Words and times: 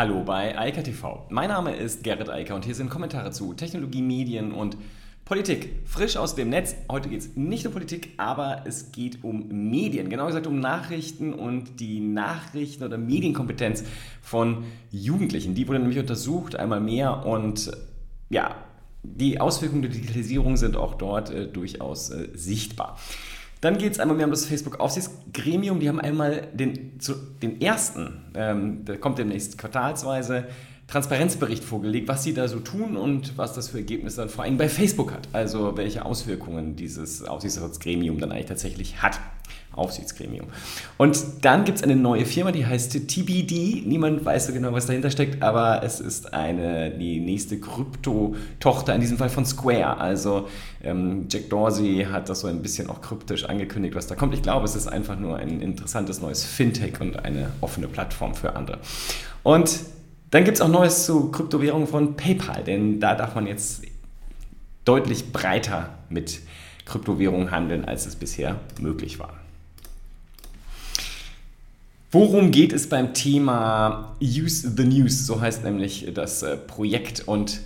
Hallo 0.00 0.22
bei 0.24 0.58
Eika 0.58 0.80
TV. 0.80 1.26
Mein 1.28 1.50
Name 1.50 1.76
ist 1.76 2.02
Gerrit 2.02 2.30
Eiker 2.30 2.54
und 2.54 2.64
hier 2.64 2.74
sind 2.74 2.88
Kommentare 2.88 3.32
zu 3.32 3.52
Technologie, 3.52 4.00
Medien 4.00 4.50
und 4.50 4.78
Politik. 5.26 5.74
Frisch 5.84 6.16
aus 6.16 6.34
dem 6.34 6.48
Netz. 6.48 6.74
Heute 6.90 7.10
geht 7.10 7.20
es 7.20 7.36
nicht 7.36 7.66
um 7.66 7.74
Politik, 7.74 8.14
aber 8.16 8.62
es 8.64 8.92
geht 8.92 9.22
um 9.22 9.48
Medien. 9.68 10.08
Genau 10.08 10.24
gesagt 10.24 10.46
um 10.46 10.58
Nachrichten 10.58 11.34
und 11.34 11.80
die 11.80 12.00
Nachrichten- 12.00 12.82
oder 12.82 12.96
Medienkompetenz 12.96 13.84
von 14.22 14.64
Jugendlichen. 14.90 15.54
Die 15.54 15.68
wurde 15.68 15.80
nämlich 15.80 15.98
untersucht, 15.98 16.56
einmal 16.56 16.80
mehr. 16.80 17.26
Und 17.26 17.70
ja, 18.30 18.54
die 19.02 19.38
Auswirkungen 19.38 19.82
der 19.82 19.90
Digitalisierung 19.90 20.56
sind 20.56 20.78
auch 20.78 20.94
dort 20.94 21.28
äh, 21.28 21.46
durchaus 21.46 22.08
äh, 22.08 22.28
sichtbar. 22.32 22.98
Dann 23.60 23.76
geht 23.76 23.92
es 23.92 24.00
einmal 24.00 24.16
mehr 24.16 24.26
um 24.26 24.30
das 24.30 24.46
Facebook-Aufsichtsgremium. 24.46 25.80
Die 25.80 25.88
haben 25.88 26.00
einmal 26.00 26.48
den, 26.52 26.98
zu, 26.98 27.14
den 27.42 27.60
ersten, 27.60 28.30
ähm, 28.34 28.84
der 28.84 28.98
kommt 28.98 29.18
demnächst 29.18 29.58
quartalsweise, 29.58 30.46
Transparenzbericht 30.86 31.62
vorgelegt, 31.62 32.08
was 32.08 32.24
sie 32.24 32.34
da 32.34 32.48
so 32.48 32.58
tun 32.58 32.96
und 32.96 33.38
was 33.38 33.52
das 33.52 33.68
für 33.68 33.78
Ergebnisse 33.78 34.22
dann 34.22 34.28
vor 34.28 34.44
allem 34.44 34.56
bei 34.56 34.68
Facebook 34.68 35.12
hat. 35.12 35.28
Also 35.32 35.76
welche 35.76 36.04
Auswirkungen 36.04 36.74
dieses 36.74 37.22
Aufsichtsratsgremium 37.22 38.18
dann 38.18 38.32
eigentlich 38.32 38.46
tatsächlich 38.46 39.00
hat. 39.02 39.20
Aufsichtsgremium. 39.72 40.46
Und 40.98 41.22
dann 41.42 41.64
gibt 41.64 41.78
es 41.78 41.84
eine 41.84 41.96
neue 41.96 42.26
Firma, 42.26 42.52
die 42.52 42.66
heißt 42.66 42.92
TBD. 43.08 43.84
Niemand 43.86 44.24
weiß 44.24 44.48
so 44.48 44.52
genau, 44.52 44.72
was 44.72 44.86
dahinter 44.86 45.10
steckt, 45.10 45.42
aber 45.42 45.82
es 45.82 46.00
ist 46.00 46.34
eine, 46.34 46.90
die 46.90 47.20
nächste 47.20 47.58
Krypto-Tochter, 47.58 48.94
in 48.94 49.00
diesem 49.00 49.18
Fall 49.18 49.28
von 49.28 49.46
Square. 49.46 49.98
Also 49.98 50.48
ähm, 50.82 51.26
Jack 51.30 51.50
Dorsey 51.50 52.06
hat 52.10 52.28
das 52.28 52.40
so 52.40 52.48
ein 52.48 52.62
bisschen 52.62 52.90
auch 52.90 53.00
kryptisch 53.00 53.44
angekündigt, 53.44 53.94
was 53.94 54.06
da 54.06 54.16
kommt. 54.16 54.34
Ich 54.34 54.42
glaube, 54.42 54.64
es 54.64 54.74
ist 54.74 54.88
einfach 54.88 55.18
nur 55.18 55.36
ein 55.36 55.60
interessantes 55.60 56.20
neues 56.20 56.44
Fintech 56.44 57.00
und 57.00 57.24
eine 57.24 57.50
offene 57.60 57.88
Plattform 57.88 58.34
für 58.34 58.56
andere. 58.56 58.78
Und 59.42 59.80
dann 60.30 60.44
gibt 60.44 60.56
es 60.56 60.60
auch 60.60 60.68
Neues 60.68 61.06
zu 61.06 61.30
Kryptowährungen 61.30 61.88
von 61.88 62.16
PayPal, 62.16 62.62
denn 62.64 63.00
da 63.00 63.14
darf 63.14 63.34
man 63.34 63.46
jetzt 63.46 63.82
deutlich 64.84 65.32
breiter 65.32 65.90
mit 66.08 66.40
Kryptowährungen 66.84 67.50
handeln, 67.50 67.84
als 67.84 68.06
es 68.06 68.16
bisher 68.16 68.56
möglich 68.80 69.18
war. 69.18 69.39
Worum 72.12 72.50
geht 72.50 72.72
es 72.72 72.88
beim 72.88 73.14
Thema 73.14 74.16
Use 74.20 74.72
the 74.76 74.82
News? 74.82 75.26
So 75.26 75.40
heißt 75.40 75.62
nämlich 75.62 76.08
das 76.12 76.42
äh, 76.42 76.56
Projekt 76.56 77.28
und 77.28 77.60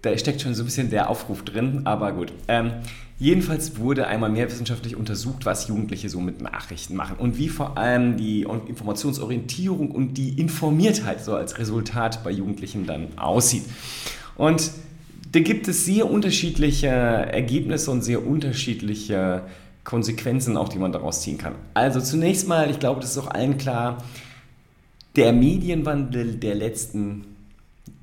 da 0.00 0.16
steckt 0.16 0.40
schon 0.40 0.54
so 0.54 0.62
ein 0.62 0.64
bisschen 0.64 0.88
der 0.88 1.10
Aufruf 1.10 1.42
drin, 1.42 1.82
aber 1.84 2.12
gut. 2.12 2.32
Ähm, 2.48 2.72
jedenfalls 3.18 3.78
wurde 3.78 4.06
einmal 4.06 4.30
mehr 4.30 4.50
wissenschaftlich 4.50 4.96
untersucht, 4.96 5.44
was 5.44 5.68
Jugendliche 5.68 6.08
so 6.08 6.20
mit 6.20 6.40
Nachrichten 6.40 6.96
machen 6.96 7.16
und 7.18 7.36
wie 7.36 7.50
vor 7.50 7.76
allem 7.76 8.16
die 8.16 8.44
Informationsorientierung 8.44 9.90
und 9.90 10.14
die 10.14 10.30
Informiertheit 10.40 11.22
so 11.22 11.34
als 11.34 11.58
Resultat 11.58 12.24
bei 12.24 12.30
Jugendlichen 12.30 12.86
dann 12.86 13.18
aussieht. 13.18 13.64
Und 14.36 14.70
da 15.32 15.40
gibt 15.40 15.68
es 15.68 15.84
sehr 15.84 16.10
unterschiedliche 16.10 16.86
Ergebnisse 16.86 17.90
und 17.90 18.02
sehr 18.02 18.26
unterschiedliche 18.26 19.42
Konsequenzen 19.84 20.56
auch, 20.56 20.68
die 20.68 20.78
man 20.78 20.92
daraus 20.92 21.20
ziehen 21.22 21.38
kann. 21.38 21.54
Also 21.74 22.00
zunächst 22.00 22.48
mal, 22.48 22.70
ich 22.70 22.80
glaube, 22.80 23.00
das 23.00 23.10
ist 23.10 23.18
auch 23.18 23.30
allen 23.30 23.58
klar, 23.58 23.98
der 25.16 25.32
Medienwandel 25.32 26.36
der 26.36 26.54
letzten 26.54 27.33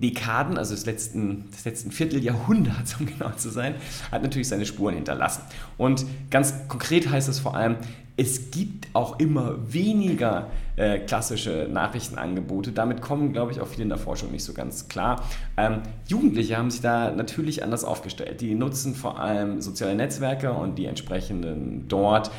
Dekaden, 0.01 0.57
also 0.57 0.73
des 0.73 0.85
letzten, 0.85 1.49
des 1.51 1.65
letzten 1.65 1.91
Vierteljahrhunderts, 1.91 2.95
um 2.99 3.05
genau 3.05 3.31
zu 3.31 3.49
sein, 3.49 3.75
hat 4.11 4.23
natürlich 4.23 4.47
seine 4.47 4.65
Spuren 4.65 4.95
hinterlassen. 4.95 5.43
Und 5.77 6.05
ganz 6.29 6.53
konkret 6.67 7.09
heißt 7.09 7.29
es 7.29 7.39
vor 7.39 7.55
allem, 7.55 7.77
es 8.17 8.51
gibt 8.51 8.87
auch 8.93 9.19
immer 9.19 9.55
weniger 9.73 10.47
äh, 10.75 10.99
klassische 10.99 11.67
Nachrichtenangebote. 11.71 12.71
Damit 12.71 13.01
kommen, 13.01 13.33
glaube 13.33 13.51
ich, 13.51 13.61
auch 13.61 13.67
viele 13.67 13.83
in 13.83 13.89
der 13.89 13.97
Forschung 13.97 14.31
nicht 14.31 14.43
so 14.43 14.53
ganz 14.53 14.89
klar. 14.89 15.23
Ähm, 15.57 15.81
Jugendliche 16.07 16.57
haben 16.57 16.69
sich 16.69 16.81
da 16.81 17.11
natürlich 17.11 17.63
anders 17.63 17.83
aufgestellt. 17.83 18.41
Die 18.41 18.53
nutzen 18.53 18.95
vor 18.95 19.19
allem 19.19 19.61
soziale 19.61 19.95
Netzwerke 19.95 20.51
und 20.51 20.77
die 20.77 20.85
entsprechenden 20.85 21.87
dort 21.87 22.31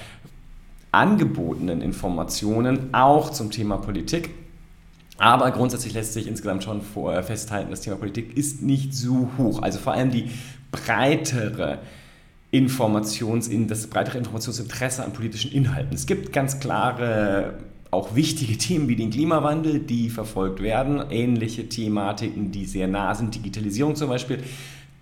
angebotenen 0.92 1.80
Informationen 1.80 2.92
auch 2.92 3.30
zum 3.30 3.50
Thema 3.50 3.78
Politik 3.78 4.30
aber 5.18 5.50
grundsätzlich 5.50 5.94
lässt 5.94 6.14
sich 6.14 6.26
insgesamt 6.26 6.64
schon 6.64 6.82
vor, 6.82 7.22
festhalten, 7.22 7.70
das 7.70 7.80
Thema 7.82 7.96
Politik 7.96 8.36
ist 8.36 8.62
nicht 8.62 8.94
so 8.94 9.30
hoch. 9.38 9.62
Also 9.62 9.78
vor 9.78 9.92
allem 9.92 10.10
die 10.10 10.30
breitere 10.70 11.78
Informations, 12.50 13.50
das 13.68 13.86
breitere 13.86 14.18
Informationsinteresse 14.18 15.04
an 15.04 15.12
politischen 15.12 15.52
Inhalten. 15.52 15.94
Es 15.94 16.06
gibt 16.06 16.32
ganz 16.32 16.60
klare, 16.60 17.58
auch 17.90 18.14
wichtige 18.14 18.56
Themen 18.56 18.88
wie 18.88 18.96
den 18.96 19.10
Klimawandel, 19.10 19.80
die 19.80 20.08
verfolgt 20.08 20.62
werden, 20.62 21.02
ähnliche 21.10 21.68
Thematiken, 21.68 22.50
die 22.50 22.64
sehr 22.64 22.88
nah 22.88 23.14
sind, 23.14 23.34
Digitalisierung 23.34 23.96
zum 23.96 24.08
Beispiel. 24.08 24.42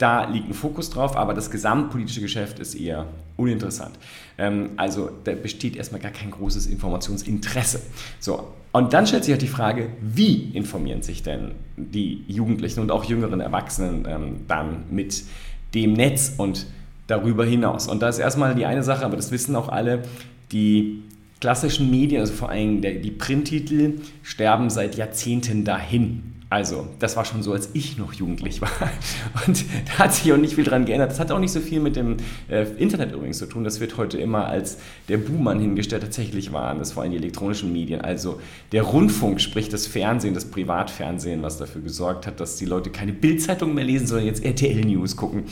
Da 0.01 0.25
liegt 0.25 0.49
ein 0.49 0.55
Fokus 0.55 0.89
drauf, 0.89 1.15
aber 1.15 1.35
das 1.35 1.51
gesamtpolitische 1.51 2.23
Geschäft 2.23 2.59
ist 2.59 2.75
eher 2.75 3.05
uninteressant. 3.37 3.99
Ähm, 4.39 4.71
also 4.79 5.11
da 5.25 5.33
besteht 5.33 5.77
erstmal 5.77 6.01
gar 6.01 6.11
kein 6.11 6.31
großes 6.31 6.69
Informationsinteresse. 6.69 7.83
So, 8.19 8.49
und 8.73 8.95
dann 8.95 9.07
stellt 9.07 9.25
sich 9.25 9.33
halt 9.33 9.43
die 9.43 9.47
Frage, 9.47 9.91
wie 10.01 10.53
informieren 10.55 11.03
sich 11.03 11.23
denn 11.23 11.51
die 11.77 12.25
Jugendlichen 12.29 12.81
und 12.81 12.91
auch 12.91 13.05
jüngeren 13.05 13.41
Erwachsenen 13.41 14.07
ähm, 14.09 14.37
dann 14.49 14.85
mit 14.91 15.23
dem 15.75 15.93
Netz 15.93 16.33
und 16.39 16.65
darüber 17.07 17.45
hinaus? 17.45 17.87
Und 17.87 18.01
da 18.01 18.09
ist 18.09 18.21
erstmal 18.21 18.55
die 18.55 18.65
eine 18.65 18.83
Sache, 18.83 19.05
aber 19.05 19.17
das 19.17 19.31
wissen 19.33 19.55
auch 19.55 19.69
alle, 19.69 20.01
die 20.51 21.03
klassischen 21.43 21.91
Medien, 21.91 22.23
also 22.23 22.33
vor 22.33 22.49
allem 22.49 22.81
die 22.81 23.11
Printtitel, 23.11 24.01
sterben 24.23 24.71
seit 24.71 24.97
Jahrzehnten 24.97 25.67
dahin. 25.67 26.40
Also, 26.51 26.89
das 26.99 27.17
war 27.17 27.25
schon 27.25 27.45
so, 27.45 27.53
als 27.53 27.71
ich 27.75 27.97
noch 27.97 28.13
jugendlich 28.13 28.61
war. 28.61 28.71
Und 29.47 29.65
da 29.87 29.99
hat 29.99 30.15
sich 30.15 30.33
auch 30.33 30.37
nicht 30.37 30.57
viel 30.57 30.65
dran 30.65 30.85
geändert. 30.85 31.13
Das 31.13 31.21
hat 31.21 31.31
auch 31.31 31.39
nicht 31.39 31.53
so 31.53 31.61
viel 31.61 31.79
mit 31.79 31.95
dem 31.95 32.17
äh, 32.49 32.67
Internet 32.77 33.13
übrigens 33.13 33.39
zu 33.39 33.47
tun. 33.47 33.63
Das 33.63 33.79
wird 33.79 33.97
heute 33.97 34.19
immer 34.19 34.47
als 34.47 34.79
der 35.09 35.19
Buhmann 35.19 35.61
hingestellt. 35.61 36.03
Tatsächlich 36.03 36.53
waren 36.53 36.81
das 36.81 36.91
vor 36.91 37.05
allem 37.05 37.13
die 37.13 37.19
elektronischen 37.19 37.73
Medien. 37.73 38.01
Also 38.01 38.41
der 38.73 38.83
Rundfunk, 38.83 39.41
sprich 39.41 39.69
das 39.69 39.87
Fernsehen, 39.87 40.35
das 40.35 40.45
Privatfernsehen, 40.45 41.41
was 41.45 41.57
dafür 41.57 41.83
gesorgt 41.83 42.27
hat, 42.27 42.41
dass 42.41 42.57
die 42.57 42.67
Leute 42.67 42.91
keine 42.91 43.13
Bildzeitung 43.13 43.73
mehr 43.73 43.85
lesen, 43.85 44.09
sondern 44.09 44.27
jetzt 44.27 44.45
RTL 44.45 44.81
News 44.81 45.15
gucken. 45.15 45.45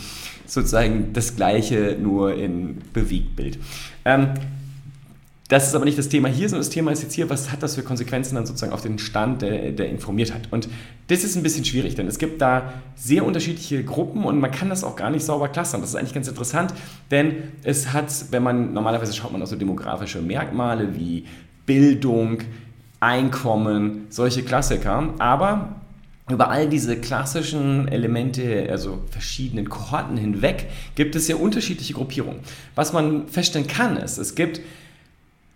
Sozusagen 0.47 1.13
das 1.13 1.37
Gleiche, 1.37 1.97
nur 2.01 2.35
in 2.35 2.79
Bewegtbild. 2.93 3.61
Ähm, 4.05 4.31
das 5.49 5.67
ist 5.67 5.75
aber 5.75 5.87
nicht 5.87 5.97
das 5.97 6.11
Thema 6.11 6.29
hier, 6.29 6.49
sondern 6.49 6.61
das 6.61 6.71
Thema 6.71 6.91
ist 6.93 7.03
jetzt 7.03 7.15
hier, 7.15 7.31
was 7.31 7.51
hat 7.51 7.63
das 7.63 7.75
für 7.75 7.83
Konsequenzen 7.83 8.35
dann 8.35 8.45
sozusagen 8.45 8.73
auf 8.73 8.83
den 8.83 8.99
Stand 8.99 9.41
der, 9.41 9.73
der 9.73 9.89
Informiertheit. 9.89 10.49
Und 10.51 10.69
das 11.07 11.25
ist 11.25 11.37
ein 11.37 11.43
bisschen 11.43 11.65
schwierig, 11.65 11.95
denn 11.95 12.07
es 12.07 12.19
gibt 12.19 12.43
da 12.43 12.75
sehr 12.97 13.25
unterschiedliche 13.25 13.83
Gruppen 13.83 14.25
und 14.25 14.41
man 14.41 14.51
kann 14.51 14.69
das 14.69 14.85
auch 14.85 14.95
gar 14.95 15.09
nicht 15.09 15.25
sauber 15.25 15.49
clustern. 15.49 15.81
Das 15.81 15.91
ist 15.91 15.97
eigentlich 15.97 16.13
ganz 16.13 16.29
interessant, 16.29 16.75
denn 17.11 17.37
es 17.63 17.95
hat, 17.95 18.13
wenn 18.31 18.43
man, 18.43 18.75
normalerweise 18.75 19.15
schaut 19.15 19.33
man 19.33 19.41
auf 19.41 19.49
so 19.49 19.57
demografische 19.57 20.21
Merkmale 20.21 20.95
wie 20.95 21.25
Bildung, 21.65 22.41
Einkommen, 23.01 24.07
solche 24.11 24.43
Klassiker, 24.43 25.15
aber 25.19 25.77
über 26.29 26.51
all 26.51 26.69
diese 26.69 26.97
klassischen 26.97 27.89
Elemente, 27.89 28.67
also 28.71 28.99
verschiedenen 29.11 29.69
Kohorten 29.69 30.17
hinweg, 30.17 30.67
gibt 30.95 31.15
es 31.17 31.29
ja 31.29 31.37
unterschiedliche 31.37 31.95
Gruppierungen. 31.95 32.41
Was 32.75 32.93
man 32.93 33.29
feststellen 33.29 33.67
kann, 33.67 33.97
ist, 33.97 34.19
es 34.19 34.35
gibt 34.35 34.61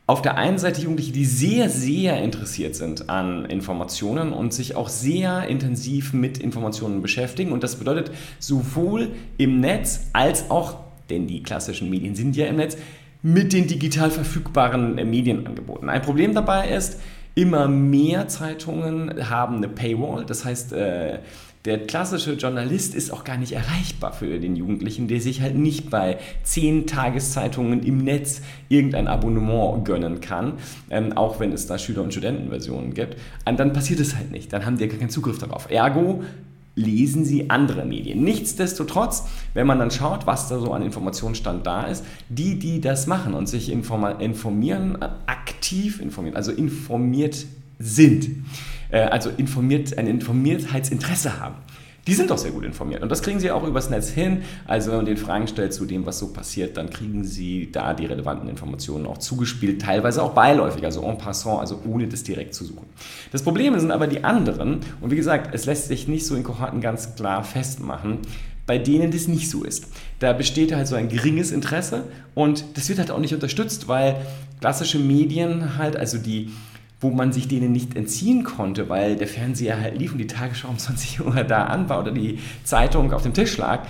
auf 0.06 0.20
der 0.20 0.36
einen 0.36 0.58
Seite 0.58 0.82
Jugendliche, 0.82 1.12
die 1.12 1.24
sehr, 1.24 1.68
sehr 1.68 2.20
interessiert 2.22 2.74
sind 2.74 3.08
an 3.08 3.44
Informationen 3.44 4.32
und 4.32 4.52
sich 4.52 4.74
auch 4.74 4.88
sehr 4.88 5.46
intensiv 5.48 6.12
mit 6.12 6.38
Informationen 6.38 7.02
beschäftigen. 7.02 7.52
Und 7.52 7.62
das 7.62 7.76
bedeutet 7.76 8.10
sowohl 8.38 9.10
im 9.38 9.60
Netz 9.60 10.08
als 10.12 10.50
auch, 10.50 10.80
denn 11.08 11.26
die 11.28 11.42
klassischen 11.42 11.88
Medien 11.88 12.14
sind 12.14 12.36
ja 12.36 12.46
im 12.46 12.56
Netz, 12.56 12.76
mit 13.22 13.52
den 13.52 13.68
digital 13.68 14.10
verfügbaren 14.10 14.96
Medienangeboten. 14.96 15.88
Ein 15.88 16.02
Problem 16.02 16.34
dabei 16.34 16.70
ist, 16.70 17.00
immer 17.36 17.69
mehr 17.69 18.26
Zeitungen 18.26 19.30
haben 19.30 19.56
eine 19.56 19.69
Paywall. 19.69 20.26
Das 20.26 20.44
heißt, 20.44 20.72
äh, 20.72 21.20
der 21.64 21.87
klassische 21.87 22.32
Journalist 22.32 22.94
ist 22.94 23.12
auch 23.12 23.23
gar 23.23 23.37
nicht 23.37 23.53
erreichbar 23.53 24.12
für 24.12 24.41
den 24.41 24.56
Jugendlichen, 24.56 25.06
der 25.06 25.20
sich 25.20 25.43
halt 25.43 25.56
nicht 25.56 25.91
bei 25.91 26.19
zehn 26.43 26.88
Tageszeitungen 26.88 27.85
im 27.85 27.99
Netz 27.99 28.43
irgendein 28.69 29.06
Abonnement 29.06 29.85
gönnen 29.85 30.20
kann, 30.20 30.55
ähm, 30.91 31.12
auch 31.12 31.38
wenn 31.38 31.53
es 31.53 31.67
da 31.67 31.79
Schüler- 31.79 32.03
und 32.03 32.12
Studentenversionen 32.12 32.94
gibt. 32.94 33.17
Und 33.49 33.61
dann 33.61 33.73
passiert 33.73 34.00
es 34.00 34.17
halt 34.17 34.32
nicht. 34.32 34.53
Dann 34.53 34.67
haben 34.67 34.76
die 34.76 34.85
ja 34.85 34.91
gar 34.91 34.99
keinen 34.99 35.11
Zugriff 35.11 35.38
darauf. 35.38 35.70
Ergo 35.70 36.25
lesen 36.75 37.25
sie 37.25 37.50
andere 37.50 37.85
Medien. 37.85 38.25
Nichtsdestotrotz, 38.25 39.25
wenn 39.55 39.67
man 39.67 39.79
dann 39.79 39.91
schaut, 39.91 40.26
was 40.26 40.49
da 40.49 40.58
so 40.58 40.73
an 40.73 40.82
Informationsstand 40.82 41.67
da 41.67 41.85
ist, 41.85 42.05
die, 42.29 42.58
die 42.58 42.81
das 42.81 43.06
machen 43.06 43.35
und 43.35 43.49
sich 43.49 43.70
informieren, 43.70 44.99
aktiv 45.26 46.00
informieren, 46.00 46.35
also 46.35 46.50
informiert 46.50 47.47
sind, 47.79 48.25
äh, 48.25 48.32
also 48.99 49.31
informiert, 49.37 49.97
ein 49.97 50.06
Informiertheitsinteresse 50.06 51.41
haben, 51.41 51.56
die 52.06 52.15
sind 52.15 52.31
doch 52.31 52.39
sehr 52.39 52.50
gut 52.50 52.65
informiert. 52.65 53.03
Und 53.03 53.11
das 53.11 53.23
kriegen 53.23 53.39
sie 53.39 53.53
auch 53.53 53.65
übers 53.65 53.89
Netz 53.89 54.11
hin. 54.11 54.43
Also 54.67 54.91
wenn 54.91 54.99
man 54.99 55.06
den 55.06 55.17
Fragen 55.17 55.47
stellt 55.47 55.73
zu 55.73 55.87
dem, 55.87 56.05
was 56.05 56.19
so 56.19 56.33
passiert, 56.33 56.77
dann 56.77 56.91
kriegen 56.91 57.23
sie 57.23 57.71
da 57.71 57.94
die 57.94 58.06
relevanten 58.06 58.49
Informationen 58.49 59.06
auch 59.06 59.19
zugespielt, 59.19 59.83
teilweise 59.83 60.21
auch 60.23 60.33
beiläufig, 60.33 60.85
also 60.85 61.03
en 61.05 61.17
passant, 61.17 61.61
also 61.61 61.81
ohne 61.87 62.09
das 62.09 62.25
direkt 62.25 62.55
zu 62.55 62.65
suchen. 62.65 62.87
Das 63.31 63.43
Problem 63.43 63.79
sind 63.79 63.93
aber 63.93 64.09
die 64.09 64.25
anderen. 64.25 64.81
Und 65.00 65.12
wie 65.12 65.17
gesagt, 65.17 65.55
es 65.55 65.67
lässt 65.67 65.87
sich 65.87 66.09
nicht 66.09 66.27
so 66.27 66.35
in 66.35 66.43
Kohorten 66.43 66.81
ganz 66.81 67.15
klar 67.15 67.44
festmachen 67.44 68.19
bei 68.65 68.79
denen 68.79 69.11
das 69.11 69.27
nicht 69.27 69.50
so 69.50 69.65
ist. 69.65 69.89
Da 70.21 70.33
besteht 70.33 70.73
halt 70.73 70.87
so 70.87 70.94
ein 70.94 71.09
geringes 71.09 71.50
Interesse 71.50 72.05
und 72.35 72.65
das 72.75 72.89
wird 72.89 73.00
halt 73.00 73.11
auch 73.11 73.19
nicht 73.19 73.35
unterstützt, 73.35 73.89
weil 73.89 74.17
klassische 74.61 75.00
Medien 75.00 75.77
halt, 75.79 75.97
also 75.97 76.19
die 76.19 76.50
wo 77.02 77.10
man 77.10 77.32
sich 77.32 77.49
denen 77.49 77.72
nicht 77.72 77.96
entziehen 77.96 78.44
konnte, 78.44 78.88
weil 78.88 79.16
der 79.16 79.26
Fernseher 79.26 79.81
halt 79.81 79.99
lief 79.99 80.12
und 80.12 80.19
die 80.19 80.26
Tagesschau 80.26 80.69
um 80.69 80.78
20 80.78 81.20
Uhr 81.20 81.44
da 81.44 81.64
an 81.64 81.88
war 81.88 82.00
oder 82.00 82.12
die 82.12 82.38
Zeitung 82.64 83.12
auf 83.12 83.22
dem 83.22 83.34
Tisch 83.34 83.56
lag, 83.58 83.87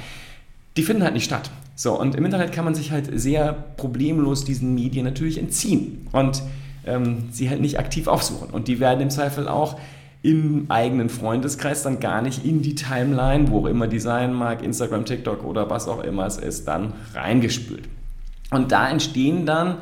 die 0.76 0.82
finden 0.82 1.02
halt 1.02 1.14
nicht 1.14 1.24
statt. 1.24 1.50
So, 1.74 1.98
und 1.98 2.14
im 2.14 2.24
Internet 2.24 2.52
kann 2.52 2.64
man 2.64 2.74
sich 2.74 2.90
halt 2.90 3.08
sehr 3.18 3.52
problemlos 3.52 4.44
diesen 4.44 4.74
Medien 4.74 5.04
natürlich 5.04 5.38
entziehen 5.38 6.06
und 6.12 6.42
ähm, 6.86 7.28
sie 7.30 7.48
halt 7.48 7.60
nicht 7.60 7.78
aktiv 7.78 8.08
aufsuchen. 8.08 8.50
Und 8.50 8.68
die 8.68 8.80
werden 8.80 9.00
im 9.00 9.10
Zweifel 9.10 9.48
auch 9.48 9.78
im 10.22 10.66
eigenen 10.70 11.08
Freundeskreis 11.08 11.82
dann 11.82 11.98
gar 11.98 12.22
nicht 12.22 12.44
in 12.44 12.62
die 12.62 12.74
Timeline, 12.74 13.50
wo 13.50 13.60
auch 13.60 13.66
immer 13.66 13.88
die 13.88 13.98
sein 13.98 14.32
mag, 14.32 14.62
Instagram, 14.62 15.04
TikTok 15.04 15.44
oder 15.44 15.68
was 15.68 15.88
auch 15.88 16.02
immer 16.02 16.26
es 16.26 16.36
ist, 16.36 16.68
dann 16.68 16.92
reingespült. 17.14 17.88
Und 18.50 18.70
da 18.70 18.88
entstehen 18.88 19.46
dann 19.46 19.78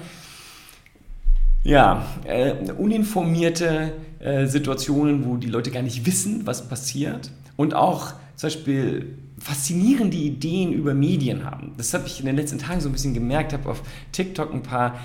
ja, 1.62 2.05
äh, 2.25 2.55
uninformierte 2.73 3.93
äh, 4.19 4.47
Situationen, 4.47 5.25
wo 5.25 5.37
die 5.37 5.49
Leute 5.49 5.71
gar 5.71 5.83
nicht 5.83 6.07
wissen, 6.07 6.47
was 6.47 6.69
passiert 6.69 7.31
und 7.57 7.75
auch 7.75 8.15
zum 8.37 8.49
Beispiel 8.49 9.19
faszinierende 9.39 10.17
Ideen 10.17 10.73
über 10.73 10.95
Medien 10.95 11.45
haben. 11.45 11.73
Das 11.77 11.95
habe 11.95 12.07
ich 12.07 12.21
in 12.21 12.27
den 12.27 12.37
letzten 12.37 12.59
Tagen 12.59 12.81
so 12.81 12.89
ein 12.89 12.93
bisschen 12.93 13.15
gemerkt, 13.15 13.53
habe 13.53 13.71
auf 13.71 13.83
TikTok 14.12 14.53
ein 14.53 14.62
paar 14.62 14.99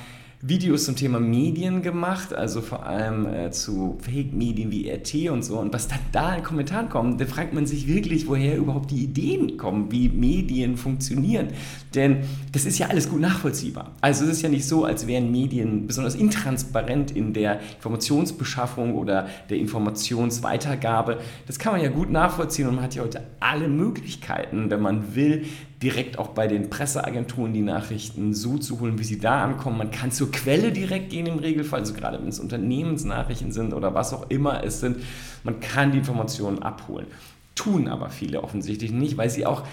Videos 0.48 0.86
zum 0.86 0.96
Thema 0.96 1.20
Medien 1.20 1.82
gemacht, 1.82 2.32
also 2.32 2.62
vor 2.62 2.86
allem 2.86 3.26
äh, 3.26 3.50
zu 3.50 3.98
Fake-Medien 4.02 4.70
wie 4.70 4.88
RT 4.88 5.32
und 5.32 5.44
so. 5.44 5.58
Und 5.58 5.74
was 5.74 5.88
dann 5.88 5.98
da 6.12 6.36
in 6.36 6.44
Kommentaren 6.44 6.88
kommt, 6.88 7.20
da 7.20 7.26
fragt 7.26 7.54
man 7.54 7.66
sich 7.66 7.88
wirklich, 7.88 8.28
woher 8.28 8.56
überhaupt 8.56 8.92
die 8.92 9.06
Ideen 9.06 9.58
kommen, 9.58 9.92
wie 9.92 10.08
Medien 10.08 10.78
funktionieren. 10.78 11.48
Denn 11.96 12.18
das 12.52 12.66
ist 12.66 12.78
ja 12.78 12.88
alles 12.88 13.10
gut 13.10 13.22
nachvollziehbar. 13.22 13.96
Also 14.02 14.26
es 14.26 14.32
ist 14.32 14.42
ja 14.44 14.50
nicht 14.50 14.68
so, 14.68 14.86
als 14.86 15.08
wären 15.08 15.32
Medien 15.32 15.88
besonders 15.88 16.14
intransparent 16.14 17.10
in 17.10 17.34
der 17.34 17.60
Informationsbeschaffung 17.78 18.94
oder 18.94 19.28
der 19.50 19.58
Informationsweitergabe. 19.58 21.18
Das 21.48 21.58
kann 21.58 21.74
man 21.74 21.82
ja 21.82 21.90
gut 21.90 22.12
nachvollziehen 22.12 22.68
und 22.68 22.76
man 22.76 22.84
hat 22.84 22.94
ja 22.94 23.02
heute 23.02 23.24
alle 23.40 23.68
Möglichkeiten, 23.68 24.70
wenn 24.70 24.82
man 24.82 25.16
will, 25.16 25.46
direkt 25.82 26.20
auch 26.20 26.30
bei 26.30 26.48
den 26.48 26.70
Presseagenturen 26.70 27.54
die 27.54 27.62
Nachrichten 27.62 28.34
so 28.34 28.58
zu 28.58 28.80
holen, 28.80 28.98
wie 28.98 29.04
sie 29.04 29.20
da 29.20 29.44
ankommen. 29.44 29.78
Man 29.78 29.92
kann 29.92 30.12
zur 30.12 30.32
Quelle 30.32 30.72
direkt 30.72 31.10
gehen 31.10 31.26
im 31.26 31.40
Regelfall, 31.40 31.82
also 31.82 31.94
gerade 31.94 32.20
wenn 32.20 32.30
es 32.30 32.40
Unternehmensnachrichten 32.40 33.52
sind 33.52 33.74
oder 33.74 33.94
was 33.94 34.14
auch 34.14 34.30
immer 34.30 34.64
es 34.64 34.80
sind. 34.80 34.98
Man 35.44 35.60
kann 35.60 35.92
die 35.92 35.98
Informationen 35.98 36.64
abholen. 36.64 37.08
Tun 37.56 37.88
aber 37.88 38.10
viele 38.10 38.44
offensichtlich 38.44 38.92
nicht, 38.92 39.18
weil 39.18 39.30
sie 39.30 39.46
auch 39.46 39.64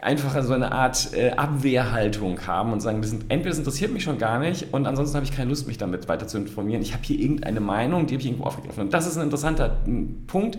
einfach 0.00 0.42
so 0.42 0.52
eine 0.52 0.72
Art 0.72 1.12
äh, 1.14 1.30
Abwehrhaltung 1.30 2.46
haben 2.46 2.72
und 2.72 2.80
sagen, 2.80 3.00
das 3.02 3.10
sind, 3.10 3.24
entweder 3.28 3.50
das 3.50 3.58
interessiert 3.58 3.92
mich 3.92 4.04
schon 4.04 4.18
gar 4.18 4.38
nicht 4.38 4.72
und 4.72 4.86
ansonsten 4.86 5.16
habe 5.16 5.26
ich 5.26 5.32
keine 5.32 5.50
Lust, 5.50 5.66
mich 5.66 5.78
damit 5.78 6.08
weiter 6.08 6.26
zu 6.26 6.38
informieren. 6.38 6.82
Ich 6.82 6.92
habe 6.92 7.02
hier 7.04 7.18
irgendeine 7.18 7.60
Meinung, 7.60 8.06
die 8.06 8.14
habe 8.14 8.20
ich 8.20 8.26
irgendwo 8.26 8.44
aufgegriffen. 8.44 8.84
Und 8.84 8.94
das 8.94 9.06
ist 9.06 9.16
ein 9.16 9.24
interessanter 9.24 9.76
Punkt. 10.26 10.58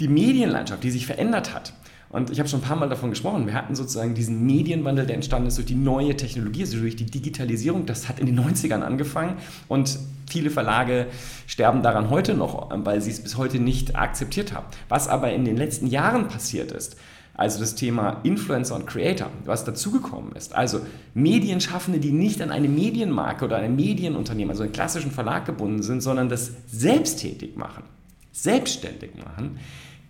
Die 0.00 0.08
Medienlandschaft, 0.08 0.82
die 0.82 0.90
sich 0.90 1.06
verändert 1.06 1.54
hat, 1.54 1.74
und 2.12 2.30
ich 2.30 2.38
habe 2.38 2.48
schon 2.48 2.60
ein 2.60 2.64
paar 2.64 2.76
Mal 2.76 2.90
davon 2.90 3.08
gesprochen. 3.08 3.46
Wir 3.46 3.54
hatten 3.54 3.74
sozusagen 3.74 4.14
diesen 4.14 4.44
Medienwandel, 4.46 5.06
der 5.06 5.16
entstanden 5.16 5.48
ist 5.48 5.56
durch 5.56 5.66
die 5.66 5.74
neue 5.74 6.14
Technologie, 6.14 6.60
also 6.60 6.78
durch 6.78 6.94
die 6.94 7.06
Digitalisierung. 7.06 7.86
Das 7.86 8.06
hat 8.06 8.20
in 8.20 8.26
den 8.26 8.38
90ern 8.38 8.82
angefangen 8.82 9.38
und 9.66 9.98
viele 10.30 10.50
Verlage 10.50 11.06
sterben 11.46 11.82
daran 11.82 12.10
heute 12.10 12.34
noch, 12.34 12.70
weil 12.84 13.00
sie 13.00 13.10
es 13.10 13.22
bis 13.22 13.38
heute 13.38 13.58
nicht 13.58 13.96
akzeptiert 13.96 14.52
haben. 14.52 14.66
Was 14.90 15.08
aber 15.08 15.32
in 15.32 15.46
den 15.46 15.56
letzten 15.56 15.86
Jahren 15.86 16.28
passiert 16.28 16.70
ist, 16.70 16.96
also 17.34 17.58
das 17.58 17.76
Thema 17.76 18.20
Influencer 18.24 18.74
und 18.74 18.86
Creator, 18.86 19.30
was 19.46 19.64
dazugekommen 19.64 20.32
ist. 20.32 20.54
Also 20.54 20.80
Medienschaffende, 21.14 21.98
die 21.98 22.12
nicht 22.12 22.42
an 22.42 22.50
eine 22.50 22.68
Medienmarke 22.68 23.46
oder 23.46 23.56
ein 23.56 23.74
Medienunternehmen, 23.74 24.50
also 24.50 24.64
einen 24.64 24.72
klassischen 24.72 25.10
Verlag 25.10 25.46
gebunden 25.46 25.82
sind, 25.82 26.02
sondern 26.02 26.28
das 26.28 26.52
selbsttätig 26.66 27.56
machen, 27.56 27.84
selbstständig 28.32 29.12
machen 29.14 29.58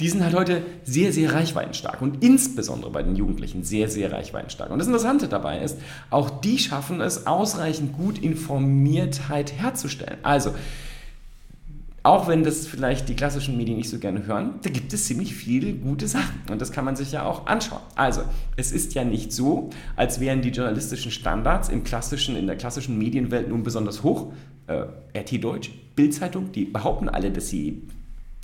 die 0.00 0.08
sind 0.08 0.24
halt 0.24 0.34
heute 0.34 0.62
sehr, 0.84 1.12
sehr 1.12 1.32
reichweitenstark 1.32 2.00
und 2.02 2.24
insbesondere 2.24 2.90
bei 2.90 3.02
den 3.02 3.14
Jugendlichen 3.14 3.62
sehr, 3.62 3.88
sehr 3.88 4.10
reichweitenstark. 4.12 4.70
Und 4.70 4.78
das 4.78 4.88
Interessante 4.88 5.28
dabei 5.28 5.60
ist, 5.60 5.78
auch 6.10 6.30
die 6.40 6.58
schaffen 6.58 7.00
es, 7.00 7.26
ausreichend 7.26 7.96
gut 7.96 8.18
Informiertheit 8.18 9.52
herzustellen. 9.52 10.18
Also, 10.22 10.54
auch 12.04 12.26
wenn 12.26 12.42
das 12.42 12.66
vielleicht 12.66 13.08
die 13.08 13.14
klassischen 13.14 13.56
Medien 13.56 13.76
nicht 13.76 13.90
so 13.90 13.98
gerne 13.98 14.26
hören, 14.26 14.54
da 14.62 14.70
gibt 14.70 14.92
es 14.92 15.04
ziemlich 15.04 15.36
viele 15.36 15.72
gute 15.72 16.08
Sachen 16.08 16.40
und 16.50 16.60
das 16.60 16.72
kann 16.72 16.84
man 16.84 16.96
sich 16.96 17.12
ja 17.12 17.24
auch 17.24 17.46
anschauen. 17.46 17.82
Also, 17.94 18.22
es 18.56 18.72
ist 18.72 18.94
ja 18.94 19.04
nicht 19.04 19.32
so, 19.32 19.70
als 19.94 20.18
wären 20.18 20.42
die 20.42 20.48
journalistischen 20.48 21.12
Standards 21.12 21.68
im 21.68 21.84
klassischen, 21.84 22.34
in 22.34 22.48
der 22.48 22.56
klassischen 22.56 22.98
Medienwelt 22.98 23.48
nun 23.48 23.62
besonders 23.62 24.02
hoch. 24.02 24.32
Äh, 24.66 24.86
RT 25.16 25.44
Deutsch, 25.44 25.70
Bildzeitung, 25.94 26.50
die 26.50 26.64
behaupten 26.64 27.08
alle, 27.08 27.30
dass 27.30 27.50
sie 27.50 27.82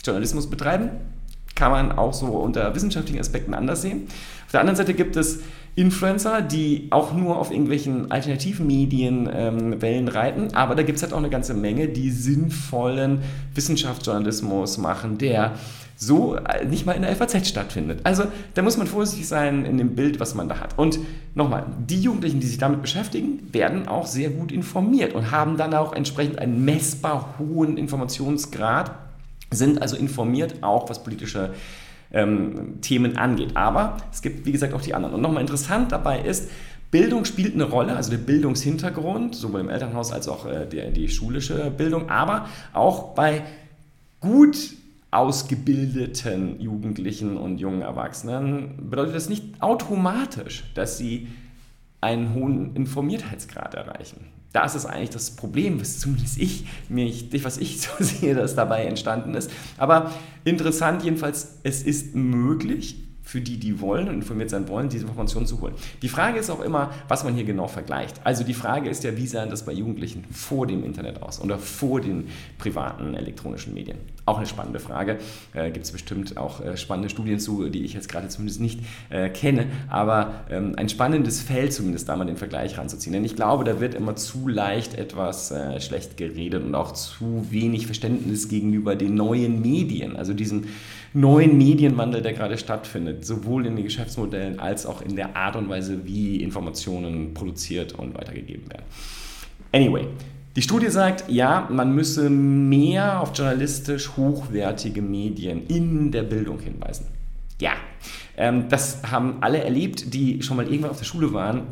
Journalismus 0.04 0.48
betreiben 0.48 0.90
kann 1.58 1.72
man 1.72 1.93
auch 1.93 2.14
so 2.14 2.26
unter 2.26 2.75
wissenschaftlichen 2.75 3.20
Aspekten 3.20 3.52
anders 3.52 3.82
sehen. 3.82 4.06
Auf 4.46 4.52
der 4.52 4.60
anderen 4.60 4.76
Seite 4.76 4.94
gibt 4.94 5.16
es 5.16 5.40
Influencer, 5.75 6.40
die 6.40 6.88
auch 6.90 7.12
nur 7.12 7.37
auf 7.37 7.50
irgendwelchen 7.50 8.10
alternativen 8.10 8.66
Medienwellen 8.66 10.06
ähm, 10.06 10.08
reiten, 10.08 10.55
aber 10.55 10.75
da 10.75 10.82
gibt 10.82 10.96
es 10.96 11.02
halt 11.02 11.12
auch 11.12 11.19
eine 11.19 11.31
ganze 11.31 11.55
Menge, 11.55 11.88
die 11.88 12.10
sinnvollen 12.10 13.20
Wissenschaftsjournalismus 13.55 14.78
machen, 14.78 15.19
der 15.19 15.55
so 15.96 16.37
äh, 16.37 16.64
nicht 16.64 16.87
mal 16.87 16.93
in 16.93 17.02
der 17.02 17.14
FAZ 17.14 17.49
stattfindet. 17.49 18.00
Also 18.05 18.25
da 18.55 18.62
muss 18.62 18.76
man 18.76 18.87
vorsichtig 18.87 19.26
sein 19.26 19.64
in 19.64 19.78
dem 19.78 19.94
Bild, 19.96 20.20
was 20.20 20.34
man 20.34 20.49
da 20.49 20.60
hat. 20.60 20.78
Und 20.78 21.00
nochmal, 21.34 21.66
die 21.88 22.00
Jugendlichen, 22.00 22.40
die 22.40 22.46
sich 22.46 22.58
damit 22.58 22.82
beschäftigen, 22.82 23.49
werden 23.52 23.88
auch 23.88 24.06
sehr 24.06 24.31
gut 24.31 24.52
informiert 24.52 25.12
und 25.14 25.32
haben 25.32 25.56
dann 25.56 25.75
auch 25.75 25.93
entsprechend 25.93 26.38
einen 26.38 26.64
messbar 26.64 27.34
hohen 27.38 27.76
Informationsgrad 27.76 29.07
sind 29.50 29.80
also 29.80 29.96
informiert, 29.96 30.62
auch 30.62 30.88
was 30.88 31.02
politische 31.02 31.54
ähm, 32.12 32.80
Themen 32.80 33.16
angeht. 33.16 33.56
Aber 33.56 33.96
es 34.12 34.22
gibt, 34.22 34.46
wie 34.46 34.52
gesagt, 34.52 34.74
auch 34.74 34.82
die 34.82 34.94
anderen. 34.94 35.14
Und 35.14 35.20
nochmal 35.20 35.40
interessant 35.40 35.92
dabei 35.92 36.20
ist, 36.20 36.50
Bildung 36.90 37.24
spielt 37.26 37.54
eine 37.54 37.64
Rolle, 37.64 37.96
also 37.96 38.10
der 38.10 38.18
Bildungshintergrund, 38.18 39.34
sowohl 39.34 39.60
im 39.60 39.68
Elternhaus 39.68 40.10
als 40.12 40.26
auch 40.28 40.46
äh, 40.46 40.66
der, 40.66 40.90
die 40.90 41.08
schulische 41.08 41.70
Bildung, 41.70 42.08
aber 42.08 42.46
auch 42.72 43.14
bei 43.14 43.42
gut 44.20 44.56
ausgebildeten 45.10 46.60
Jugendlichen 46.60 47.36
und 47.36 47.58
jungen 47.58 47.82
Erwachsenen 47.82 48.90
bedeutet 48.90 49.14
das 49.14 49.28
nicht 49.28 49.62
automatisch, 49.62 50.64
dass 50.74 50.98
sie 50.98 51.28
einen 52.00 52.34
hohen 52.34 52.74
Informiertheitsgrad 52.76 53.74
erreichen 53.74 54.26
das 54.52 54.74
ist 54.74 54.86
eigentlich 54.86 55.10
das 55.10 55.32
Problem, 55.32 55.81
was 55.81 55.98
zumindest 55.98 56.38
ich, 56.38 56.67
mich, 56.88 57.28
was 57.44 57.58
ich 57.58 57.81
so 57.82 57.90
sehe, 58.02 58.34
dass 58.34 58.55
dabei 58.55 58.84
entstanden 58.84 59.34
ist. 59.34 59.50
Aber 59.76 60.12
interessant 60.44 61.02
jedenfalls, 61.02 61.58
es 61.62 61.82
ist 61.82 62.14
möglich, 62.14 63.07
für 63.29 63.43
die, 63.43 63.58
die 63.58 63.79
wollen 63.82 64.08
und 64.08 64.15
informiert 64.15 64.49
sein 64.49 64.69
wollen, 64.69 64.89
diese 64.89 65.05
Informationen 65.05 65.47
zu 65.47 65.61
holen. 65.61 65.75
Die 66.01 66.08
Frage 66.08 66.39
ist 66.39 66.49
auch 66.49 66.63
immer, 66.63 66.93
was 67.08 67.25
man 67.25 67.35
hier 67.35 67.44
genau 67.44 67.69
vergleicht. 67.69 68.19
Also 68.25 68.43
die 68.43 68.55
Frage 68.55 68.89
ist 68.89 69.05
ja, 69.05 69.19
wie 69.19 69.27
sah 69.27 69.44
das 69.44 69.67
bei 69.67 69.73
Jugendlichen 69.73 70.25
vor 70.32 70.67
dem 70.67 70.82
Internet 70.82 71.20
aus 71.20 71.39
oder 71.39 71.58
vor 71.58 72.01
den 72.01 72.29
privaten 72.56 73.13
elektronischen 73.13 73.75
Medien? 73.75 73.99
Auch 74.25 74.39
eine 74.39 74.47
spannende 74.47 74.81
Frage. 74.81 75.19
Äh, 75.53 75.70
Gibt 75.73 75.85
es 75.85 75.93
bestimmt 75.93 76.39
auch 76.39 76.65
äh, 76.65 76.79
spannende 76.79 77.11
Studien 77.11 77.39
zu, 77.39 77.69
die 77.69 77.85
ich 77.85 77.93
jetzt 77.93 78.08
gerade 78.08 78.29
zumindest 78.29 78.63
nicht 78.63 78.81
äh, 79.11 79.29
kenne, 79.29 79.67
aber 79.91 80.44
ähm, 80.49 80.73
ein 80.79 80.89
spannendes 80.89 81.43
Feld 81.43 81.75
zumindest 81.75 82.08
da 82.08 82.17
mal 82.17 82.25
den 82.25 82.39
Vergleich 82.39 82.79
ranzuziehen. 82.79 83.13
Denn 83.13 83.27
ich 83.27 83.37
glaube, 83.37 83.65
da 83.65 83.79
wird 83.79 83.94
immer 83.94 84.17
zu 84.17 84.49
leicht 84.49 84.94
etwas 84.94 85.51
äh, 85.51 85.82
schlecht 85.82 86.17
geredet 86.17 86.65
und 86.65 86.75
auch 86.75 86.93
zu 86.93 87.44
wenig 87.51 87.85
Verständnis 87.85 88.49
gegenüber 88.49 88.97
den 88.97 89.17
neuen 89.17 89.61
Medien, 89.61 90.17
also 90.17 90.32
diesem 90.32 90.65
neuen 91.20 91.56
Medienwandel, 91.58 92.22
der 92.22 92.32
gerade 92.32 92.58
stattfindet, 92.58 93.25
sowohl 93.25 93.67
in 93.67 93.77
den 93.77 93.84
Geschäftsmodellen 93.84 94.58
als 94.58 94.87
auch 94.87 95.03
in 95.03 95.17
der 95.17 95.37
Art 95.37 95.56
und 95.56 95.69
Weise, 95.69 96.05
wie 96.05 96.43
Informationen 96.43 97.34
produziert 97.34 97.93
und 97.94 98.15
weitergegeben 98.15 98.70
werden. 98.70 98.84
Anyway, 99.72 100.06
die 100.56 100.63
Studie 100.63 100.89
sagt, 100.89 101.25
ja, 101.29 101.69
man 101.70 101.94
müsse 101.94 102.31
mehr 102.31 103.20
auf 103.20 103.37
journalistisch 103.37 104.17
hochwertige 104.17 105.03
Medien 105.03 105.67
in 105.67 106.10
der 106.10 106.22
Bildung 106.22 106.58
hinweisen. 106.60 107.06
Ja, 107.60 107.72
ähm, 108.37 108.69
das 108.69 109.03
haben 109.10 109.39
alle 109.41 109.63
erlebt, 109.63 110.15
die 110.15 110.43
schon 110.43 110.56
mal 110.56 110.67
irgendwann 110.67 110.91
auf 110.91 110.98
der 110.98 111.05
Schule 111.05 111.32
waren. 111.32 111.63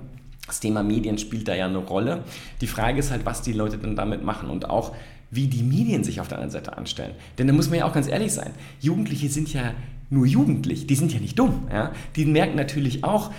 Das 0.47 0.61
Thema 0.61 0.83
Medien 0.83 1.19
spielt 1.19 1.49
da 1.49 1.55
ja 1.55 1.67
eine 1.67 1.79
Rolle. 1.79 2.23
Die 2.61 2.67
Frage 2.67 3.01
ist 3.01 3.11
halt, 3.11 3.27
was 3.27 3.43
die 3.43 3.53
Leute 3.53 3.79
dann 3.79 3.97
damit 3.97 4.23
machen 4.23 4.51
und 4.51 4.71
auch 4.71 4.95
wie 5.31 5.47
die 5.47 5.63
Medien 5.63 6.05
sich 6.05 6.21
auf 6.21 6.29
der 6.29 6.39
anderen 6.39 6.53
Seite 6.53 6.77
anstellen. 6.77 7.15
Denn 7.39 7.47
da 7.47 7.53
muss 7.53 7.69
man 7.69 7.79
ja 7.79 7.87
auch 7.87 7.93
ganz 7.93 8.09
ehrlich 8.09 8.33
sein, 8.33 8.53
Jugendliche 8.81 9.29
sind 9.29 9.53
ja 9.53 9.75
nur 10.11 10.27
jugendlich, 10.27 10.87
die 10.87 10.95
sind 10.95 11.13
ja 11.13 11.21
nicht 11.21 11.39
dumm. 11.39 11.67
Ja? 11.71 11.93
Die 12.15 12.25
merken 12.25 12.57
natürlich 12.57 13.03
auch, 13.05 13.33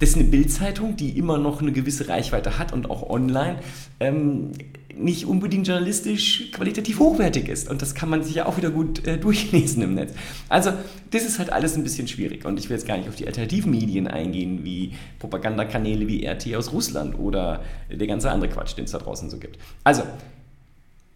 dass 0.00 0.14
eine 0.14 0.24
Bildzeitung, 0.24 0.96
die 0.96 1.16
immer 1.16 1.38
noch 1.38 1.60
eine 1.60 1.72
gewisse 1.72 2.08
Reichweite 2.08 2.58
hat 2.58 2.72
und 2.72 2.90
auch 2.90 3.08
online, 3.08 3.58
ähm, 4.00 4.52
nicht 4.96 5.26
unbedingt 5.26 5.66
journalistisch 5.66 6.50
qualitativ 6.52 6.98
hochwertig 6.98 7.48
ist. 7.48 7.70
Und 7.70 7.80
das 7.80 7.94
kann 7.94 8.08
man 8.08 8.22
sich 8.22 8.34
ja 8.34 8.46
auch 8.46 8.56
wieder 8.56 8.70
gut 8.70 9.06
äh, 9.06 9.18
durchlesen 9.18 9.82
im 9.82 9.94
Netz. 9.94 10.12
Also 10.48 10.72
das 11.10 11.22
ist 11.22 11.38
halt 11.38 11.52
alles 11.52 11.76
ein 11.76 11.82
bisschen 11.82 12.08
schwierig. 12.08 12.44
Und 12.44 12.58
ich 12.58 12.68
will 12.68 12.76
jetzt 12.76 12.86
gar 12.86 12.96
nicht 12.96 13.08
auf 13.08 13.14
die 13.14 13.26
alternativen 13.26 13.70
Medien 13.70 14.08
eingehen, 14.08 14.64
wie 14.64 14.94
Propagandakanäle 15.18 16.08
wie 16.08 16.26
RT 16.26 16.54
aus 16.56 16.72
Russland 16.72 17.18
oder 17.18 17.62
der 17.90 18.06
ganze 18.06 18.30
andere 18.30 18.50
Quatsch, 18.50 18.76
den 18.76 18.86
es 18.86 18.90
da 18.90 18.98
draußen 18.98 19.30
so 19.30 19.38
gibt. 19.38 19.58
Also, 19.84 20.02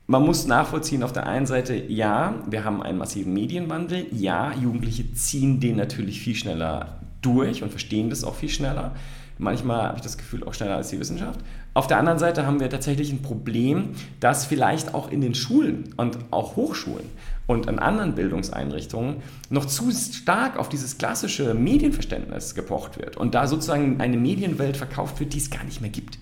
man 0.07 0.23
muss 0.23 0.47
nachvollziehen, 0.47 1.03
auf 1.03 1.13
der 1.13 1.27
einen 1.27 1.47
Seite, 1.47 1.75
ja, 1.75 2.35
wir 2.49 2.65
haben 2.65 2.83
einen 2.83 2.99
massiven 2.99 3.33
Medienwandel, 3.33 4.07
ja, 4.13 4.53
Jugendliche 4.53 5.13
ziehen 5.15 5.61
den 5.61 5.77
natürlich 5.77 6.21
viel 6.21 6.35
schneller 6.35 7.01
durch 7.23 7.63
und 7.63 7.71
verstehen 7.71 8.11
das 8.11 8.23
auch 8.23 8.35
viel 8.35 8.51
schneller. 8.51 8.93
Manchmal 9.39 9.85
habe 9.85 9.97
ich 9.97 10.03
das 10.03 10.19
Gefühl 10.19 10.45
auch 10.45 10.55
schneller 10.55 10.77
als 10.77 10.91
die 10.91 11.01
Wissenschaft. 11.01 11.41
Auf 11.73 11.89
der 11.89 11.99
anderen 11.99 12.21
Seite 12.21 12.47
haben 12.47 12.61
wir 12.61 12.71
tatsächlich 12.71 13.11
ein 13.11 13.23
Problem, 13.23 13.91
dass 14.21 14.47
vielleicht 14.47 14.95
auch 14.95 15.11
in 15.11 15.21
den 15.21 15.35
Schulen 15.35 15.93
und 15.97 16.19
auch 16.31 16.55
Hochschulen 16.55 17.07
und 17.47 17.69
an 17.69 17.81
anderen 17.81 18.15
Bildungseinrichtungen 18.15 19.17
noch 19.51 19.65
zu 19.65 19.91
stark 19.91 20.57
auf 20.57 20.69
dieses 20.69 20.99
klassische 20.99 21.55
Medienverständnis 21.55 22.55
gepocht 22.55 22.99
wird 22.99 23.17
und 23.17 23.35
da 23.35 23.49
sozusagen 23.49 24.01
eine 24.01 24.17
Medienwelt 24.17 24.77
verkauft 24.77 25.19
wird, 25.19 25.35
die 25.35 25.39
es 25.39 25.51
gar 25.51 25.65
nicht 25.65 25.81
mehr 25.81 25.91
gibt. 25.91 26.19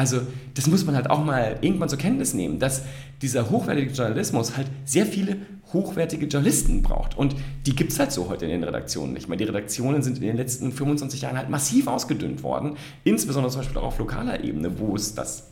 Also 0.00 0.22
das 0.54 0.66
muss 0.66 0.86
man 0.86 0.94
halt 0.94 1.10
auch 1.10 1.22
mal 1.22 1.58
irgendwann 1.60 1.90
zur 1.90 1.98
Kenntnis 1.98 2.32
nehmen, 2.32 2.58
dass 2.58 2.84
dieser 3.20 3.50
hochwertige 3.50 3.90
Journalismus 3.90 4.56
halt 4.56 4.66
sehr 4.86 5.04
viele 5.04 5.36
hochwertige 5.74 6.24
Journalisten 6.24 6.80
braucht. 6.80 7.18
Und 7.18 7.36
die 7.66 7.76
gibt 7.76 7.92
es 7.92 7.98
halt 7.98 8.10
so 8.10 8.30
heute 8.30 8.46
in 8.46 8.50
den 8.50 8.64
Redaktionen 8.64 9.12
nicht 9.12 9.28
mehr. 9.28 9.36
Die 9.36 9.44
Redaktionen 9.44 10.00
sind 10.02 10.16
in 10.16 10.22
den 10.22 10.38
letzten 10.38 10.72
25 10.72 11.20
Jahren 11.20 11.36
halt 11.36 11.50
massiv 11.50 11.86
ausgedünnt 11.86 12.42
worden, 12.42 12.78
insbesondere 13.04 13.52
zum 13.52 13.60
Beispiel 13.60 13.76
auch 13.76 13.88
auf 13.88 13.98
lokaler 13.98 14.42
Ebene, 14.42 14.78
wo 14.78 14.96
es 14.96 15.14
das 15.14 15.48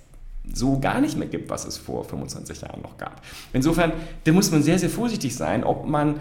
so 0.50 0.80
gar 0.80 1.02
nicht 1.02 1.18
mehr 1.18 1.28
gibt, 1.28 1.50
was 1.50 1.66
es 1.66 1.76
vor 1.76 2.06
25 2.06 2.62
Jahren 2.62 2.80
noch 2.80 2.96
gab. 2.96 3.20
Insofern, 3.52 3.92
da 4.24 4.32
muss 4.32 4.50
man 4.50 4.62
sehr, 4.62 4.78
sehr 4.78 4.88
vorsichtig 4.88 5.36
sein, 5.36 5.62
ob 5.62 5.86
man 5.86 6.20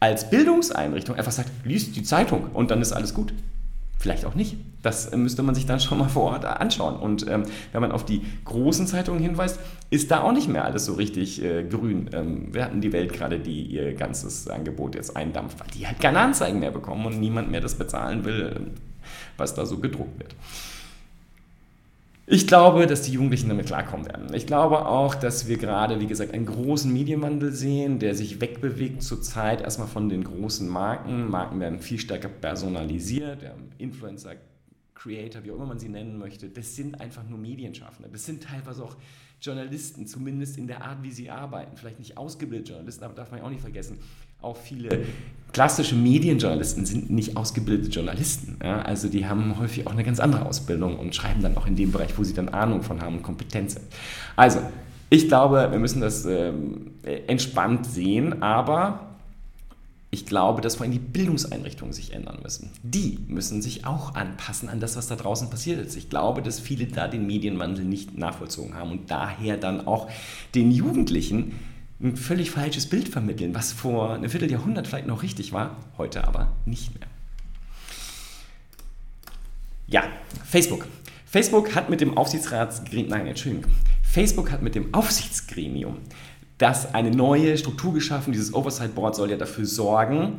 als 0.00 0.28
Bildungseinrichtung 0.30 1.14
einfach 1.14 1.30
sagt, 1.30 1.50
liest 1.62 1.94
die 1.94 2.02
Zeitung 2.02 2.50
und 2.54 2.72
dann 2.72 2.82
ist 2.82 2.90
alles 2.90 3.14
gut. 3.14 3.32
Vielleicht 3.98 4.24
auch 4.24 4.36
nicht. 4.36 4.56
Das 4.82 5.10
müsste 5.10 5.42
man 5.42 5.56
sich 5.56 5.66
dann 5.66 5.80
schon 5.80 5.98
mal 5.98 6.08
vor 6.08 6.30
Ort 6.30 6.44
anschauen. 6.44 6.96
Und 6.96 7.26
ähm, 7.28 7.42
wenn 7.72 7.80
man 7.80 7.90
auf 7.90 8.04
die 8.04 8.22
großen 8.44 8.86
Zeitungen 8.86 9.20
hinweist, 9.20 9.58
ist 9.90 10.12
da 10.12 10.22
auch 10.22 10.30
nicht 10.30 10.48
mehr 10.48 10.64
alles 10.64 10.84
so 10.84 10.94
richtig 10.94 11.42
äh, 11.42 11.64
grün. 11.64 12.08
Ähm, 12.12 12.54
wir 12.54 12.64
hatten 12.64 12.80
die 12.80 12.92
Welt 12.92 13.12
gerade, 13.12 13.40
die 13.40 13.62
ihr 13.62 13.94
ganzes 13.94 14.46
Angebot 14.46 14.94
jetzt 14.94 15.16
eindampft, 15.16 15.58
weil 15.58 15.66
die 15.76 15.84
halt 15.84 15.98
keine 15.98 16.20
Anzeigen 16.20 16.60
mehr 16.60 16.70
bekommen 16.70 17.06
und 17.06 17.18
niemand 17.18 17.50
mehr 17.50 17.60
das 17.60 17.74
bezahlen 17.74 18.24
will, 18.24 18.54
ähm, 18.56 18.70
was 19.36 19.54
da 19.54 19.66
so 19.66 19.78
gedruckt 19.78 20.20
wird. 20.20 20.34
Ich 22.30 22.46
glaube, 22.46 22.86
dass 22.86 23.00
die 23.00 23.12
Jugendlichen 23.12 23.48
damit 23.48 23.68
klarkommen 23.68 24.04
werden. 24.04 24.34
Ich 24.34 24.46
glaube 24.46 24.84
auch, 24.84 25.14
dass 25.14 25.48
wir 25.48 25.56
gerade, 25.56 25.98
wie 25.98 26.06
gesagt, 26.06 26.34
einen 26.34 26.44
großen 26.44 26.92
Medienwandel 26.92 27.52
sehen, 27.52 28.00
der 28.00 28.14
sich 28.14 28.38
wegbewegt 28.38 29.02
zurzeit 29.02 29.62
erstmal 29.62 29.88
von 29.88 30.10
den 30.10 30.24
großen 30.24 30.68
Marken. 30.68 31.30
Marken 31.30 31.58
werden 31.58 31.80
viel 31.80 31.98
stärker 31.98 32.28
personalisiert, 32.28 33.38
Influencer, 33.78 34.34
Creator, 34.94 35.42
wie 35.44 35.52
auch 35.52 35.56
immer 35.56 35.64
man 35.64 35.78
sie 35.78 35.88
nennen 35.88 36.18
möchte. 36.18 36.50
Das 36.50 36.76
sind 36.76 37.00
einfach 37.00 37.26
nur 37.26 37.38
Medienschaffende. 37.38 38.10
Das 38.10 38.26
sind 38.26 38.42
teilweise 38.42 38.84
auch 38.84 38.96
Journalisten, 39.40 40.06
zumindest 40.06 40.58
in 40.58 40.66
der 40.66 40.84
Art, 40.84 41.02
wie 41.02 41.12
sie 41.12 41.30
arbeiten. 41.30 41.78
Vielleicht 41.78 41.98
nicht 41.98 42.18
ausgebildete 42.18 42.72
Journalisten, 42.72 43.04
aber 43.04 43.14
darf 43.14 43.30
man 43.30 43.40
ja 43.40 43.46
auch 43.46 43.50
nicht 43.50 43.62
vergessen. 43.62 44.00
Auch 44.40 44.56
viele 44.56 45.04
klassische 45.52 45.94
Medienjournalisten 45.94 46.86
sind 46.86 47.10
nicht 47.10 47.36
ausgebildete 47.36 47.90
Journalisten. 47.90 48.58
Ja? 48.62 48.82
Also 48.82 49.08
die 49.08 49.26
haben 49.26 49.58
häufig 49.58 49.86
auch 49.86 49.92
eine 49.92 50.04
ganz 50.04 50.20
andere 50.20 50.46
Ausbildung 50.46 50.98
und 50.98 51.14
schreiben 51.14 51.42
dann 51.42 51.56
auch 51.56 51.66
in 51.66 51.76
dem 51.76 51.90
Bereich, 51.90 52.16
wo 52.16 52.24
sie 52.24 52.34
dann 52.34 52.48
Ahnung 52.50 52.82
von 52.82 53.00
haben 53.00 53.16
und 53.16 53.22
kompetent 53.22 53.72
sind. 53.72 53.84
Also, 54.36 54.60
ich 55.10 55.26
glaube, 55.26 55.68
wir 55.70 55.78
müssen 55.78 56.02
das 56.02 56.26
ähm, 56.26 56.92
entspannt 57.02 57.86
sehen, 57.86 58.42
aber 58.42 59.06
ich 60.10 60.26
glaube, 60.26 60.60
dass 60.60 60.76
vor 60.76 60.84
allem 60.84 60.92
die 60.92 60.98
Bildungseinrichtungen 60.98 61.94
sich 61.94 62.12
ändern 62.12 62.40
müssen. 62.42 62.70
Die 62.82 63.18
müssen 63.26 63.62
sich 63.62 63.86
auch 63.86 64.14
anpassen 64.14 64.68
an 64.68 64.80
das, 64.80 64.96
was 64.96 65.06
da 65.06 65.16
draußen 65.16 65.48
passiert 65.48 65.84
ist. 65.84 65.96
Ich 65.96 66.10
glaube, 66.10 66.42
dass 66.42 66.60
viele 66.60 66.86
da 66.86 67.08
den 67.08 67.26
Medienwandel 67.26 67.84
nicht 67.84 68.16
nachvollzogen 68.16 68.74
haben 68.74 68.92
und 68.92 69.10
daher 69.10 69.56
dann 69.56 69.86
auch 69.86 70.10
den 70.54 70.70
Jugendlichen 70.70 71.52
ein 72.00 72.16
völlig 72.16 72.50
falsches 72.50 72.86
Bild 72.86 73.08
vermitteln, 73.08 73.54
was 73.54 73.72
vor 73.72 74.14
einem 74.14 74.30
Vierteljahrhundert 74.30 74.86
vielleicht 74.86 75.06
noch 75.06 75.22
richtig 75.22 75.52
war, 75.52 75.76
heute 75.96 76.26
aber 76.26 76.52
nicht 76.64 76.94
mehr. 76.98 77.08
Ja, 79.88 80.04
Facebook. 80.44 80.86
Facebook 81.26 81.74
hat 81.74 81.90
mit 81.90 82.00
dem 82.00 82.16
Aufsichtsratsgremium, 82.16 83.08
nein, 83.10 83.26
Entschuldigung, 83.26 83.70
Facebook 84.02 84.50
hat 84.50 84.62
mit 84.62 84.74
dem 84.74 84.94
Aufsichtsgremium 84.94 85.98
das 86.58 86.94
eine 86.94 87.10
neue 87.10 87.56
Struktur 87.56 87.94
geschaffen. 87.94 88.32
Dieses 88.32 88.52
Oversight 88.52 88.94
Board 88.94 89.14
soll 89.14 89.30
ja 89.30 89.36
dafür 89.36 89.64
sorgen, 89.64 90.38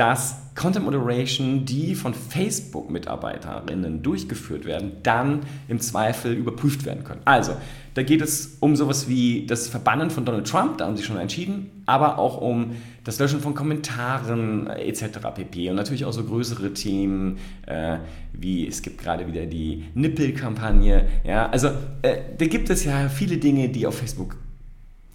dass 0.00 0.36
Content 0.54 0.86
Moderation, 0.86 1.66
die 1.66 1.94
von 1.94 2.14
Facebook-Mitarbeiterinnen 2.14 4.02
durchgeführt 4.02 4.64
werden, 4.64 4.92
dann 5.02 5.40
im 5.68 5.78
Zweifel 5.78 6.32
überprüft 6.32 6.86
werden 6.86 7.04
können. 7.04 7.20
Also, 7.26 7.52
da 7.92 8.02
geht 8.02 8.22
es 8.22 8.56
um 8.60 8.76
sowas 8.76 9.10
wie 9.10 9.44
das 9.44 9.68
Verbannen 9.68 10.08
von 10.08 10.24
Donald 10.24 10.46
Trump, 10.46 10.78
da 10.78 10.86
haben 10.86 10.96
sie 10.96 11.02
schon 11.02 11.18
entschieden, 11.18 11.82
aber 11.84 12.18
auch 12.18 12.40
um 12.40 12.76
das 13.04 13.18
Löschen 13.18 13.40
von 13.40 13.54
Kommentaren 13.54 14.68
äh, 14.68 14.88
etc. 14.88 15.18
pp. 15.34 15.68
Und 15.68 15.76
natürlich 15.76 16.06
auch 16.06 16.14
so 16.14 16.24
größere 16.24 16.72
Themen, 16.72 17.36
äh, 17.66 17.98
wie 18.32 18.66
es 18.66 18.80
gibt 18.80 19.02
gerade 19.02 19.26
wieder 19.26 19.44
die 19.44 19.84
Nippel-Kampagne. 19.92 21.08
Ja, 21.24 21.50
also 21.50 21.68
äh, 22.00 22.16
da 22.38 22.46
gibt 22.46 22.70
es 22.70 22.86
ja 22.86 23.10
viele 23.10 23.36
Dinge, 23.36 23.68
die 23.68 23.86
auf 23.86 23.98
Facebook 23.98 24.38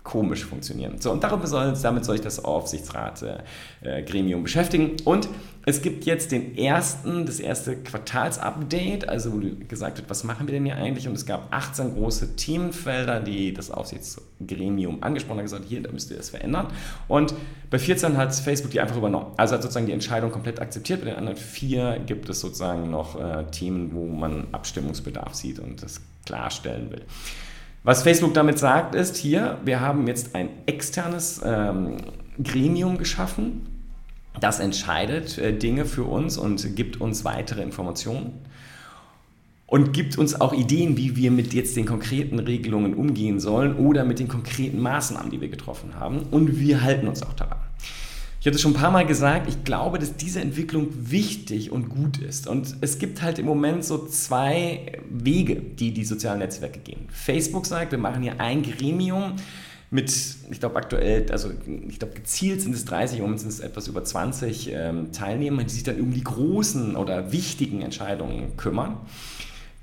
komisch 0.05 0.45
funktionieren. 0.45 1.01
So, 1.01 1.11
und 1.11 1.23
darüber 1.23 1.47
soll, 1.47 1.73
damit 1.81 2.05
soll 2.05 2.15
ich 2.15 2.21
das 2.21 2.45
Aufsichtsrat-Gremium 2.45 4.39
äh, 4.39 4.43
beschäftigen. 4.43 4.91
Und 5.03 5.27
es 5.65 5.81
gibt 5.81 6.05
jetzt 6.05 6.31
den 6.31 6.55
ersten, 6.55 7.25
das 7.25 7.39
erste 7.39 7.75
Quartalsupdate, 7.75 9.09
also 9.09 9.33
wo 9.33 9.41
gesagt 9.67 9.97
wird, 9.97 10.07
was 10.07 10.23
machen 10.23 10.47
wir 10.47 10.53
denn 10.53 10.63
hier 10.63 10.75
eigentlich? 10.75 11.07
Und 11.07 11.15
es 11.15 11.25
gab 11.25 11.51
18 11.51 11.95
große 11.95 12.35
Themenfelder, 12.35 13.19
die 13.19 13.51
das 13.51 13.71
Aufsichtsgremium 13.71 15.01
angesprochen 15.01 15.39
hat, 15.39 15.45
gesagt, 15.45 15.65
hier, 15.67 15.81
da 15.81 15.91
müsst 15.91 16.11
ihr 16.11 16.17
das 16.17 16.29
verändern. 16.29 16.67
Und 17.07 17.33
bei 17.71 17.79
14 17.79 18.15
hat 18.15 18.35
Facebook 18.35 18.69
die 18.69 18.81
einfach 18.81 18.97
übernommen. 18.97 19.31
Also 19.37 19.55
hat 19.55 19.63
sozusagen 19.63 19.87
die 19.87 19.93
Entscheidung 19.93 20.29
komplett 20.29 20.61
akzeptiert. 20.61 21.01
Bei 21.01 21.07
den 21.07 21.15
anderen 21.15 21.37
vier 21.37 21.99
gibt 22.05 22.29
es 22.29 22.41
sozusagen 22.41 22.91
noch 22.91 23.19
äh, 23.19 23.45
Themen, 23.49 23.91
wo 23.95 24.05
man 24.05 24.49
Abstimmungsbedarf 24.51 25.33
sieht 25.33 25.57
und 25.57 25.81
das 25.81 25.99
klarstellen 26.25 26.91
will. 26.91 27.01
Was 27.85 28.01
Facebook 28.01 28.33
damit 28.33 28.57
sagt, 28.57 28.95
ist 28.95 29.15
hier, 29.15 29.59
wir 29.63 29.79
haben 29.79 30.07
jetzt 30.07 30.33
ein 30.33 30.49
externes 30.65 31.39
ähm, 31.45 31.97
Gremium 32.43 32.97
geschaffen, 32.97 33.67
das 34.39 34.59
entscheidet 34.59 35.37
äh, 35.37 35.55
Dinge 35.55 35.85
für 35.85 36.03
uns 36.03 36.35
und 36.35 36.75
gibt 36.75 36.99
uns 36.99 37.23
weitere 37.25 37.61
Informationen 37.61 38.33
und 39.67 39.93
gibt 39.93 40.17
uns 40.17 40.41
auch 40.41 40.51
Ideen, 40.51 40.97
wie 40.97 41.15
wir 41.15 41.29
mit 41.29 41.53
jetzt 41.53 41.77
den 41.77 41.85
konkreten 41.85 42.39
Regelungen 42.39 42.95
umgehen 42.95 43.39
sollen 43.39 43.75
oder 43.75 44.03
mit 44.03 44.17
den 44.17 44.29
konkreten 44.29 44.81
Maßnahmen, 44.81 45.29
die 45.29 45.39
wir 45.39 45.49
getroffen 45.49 45.93
haben. 45.99 46.23
Und 46.31 46.59
wir 46.59 46.81
halten 46.81 47.07
uns 47.07 47.21
auch 47.21 47.33
daran. 47.33 47.64
Ich 48.45 48.47
hatte 48.47 48.59
schon 48.59 48.73
ein 48.73 48.79
paar 48.79 48.91
Mal 48.91 49.07
gesagt, 49.07 49.49
ich 49.49 49.63
glaube, 49.63 49.97
dass 49.97 50.17
diese 50.17 50.39
Entwicklung 50.39 50.89
wichtig 51.09 51.71
und 51.71 51.89
gut 51.89 52.19
ist. 52.19 52.45
Und 52.45 52.75
es 52.81 52.99
gibt 52.99 53.23
halt 53.23 53.39
im 53.39 53.47
Moment 53.47 53.83
so 53.83 54.05
zwei 54.05 54.99
Wege, 55.09 55.55
die 55.55 55.95
die 55.95 56.05
sozialen 56.05 56.37
Netzwerke 56.37 56.79
gehen. 56.79 57.07
Facebook 57.09 57.65
sagt, 57.65 57.91
wir 57.91 57.97
machen 57.97 58.21
hier 58.21 58.39
ein 58.39 58.61
Gremium 58.61 59.33
mit, 59.89 60.13
ich 60.51 60.59
glaube 60.59 60.75
aktuell, 60.75 61.25
also 61.31 61.49
ich 61.89 61.97
glaube 61.97 62.13
gezielt 62.13 62.61
sind 62.61 62.75
es 62.75 62.85
30, 62.85 63.17
im 63.17 63.23
Moment 63.23 63.39
sind 63.39 63.49
es 63.49 63.61
etwas 63.61 63.87
über 63.87 64.03
20 64.03 64.71
ähm, 64.71 65.11
Teilnehmer, 65.11 65.63
die 65.63 65.73
sich 65.73 65.81
dann 65.81 65.99
um 65.99 66.13
die 66.13 66.23
großen 66.23 66.95
oder 66.95 67.31
wichtigen 67.31 67.81
Entscheidungen 67.81 68.57
kümmern. 68.57 68.97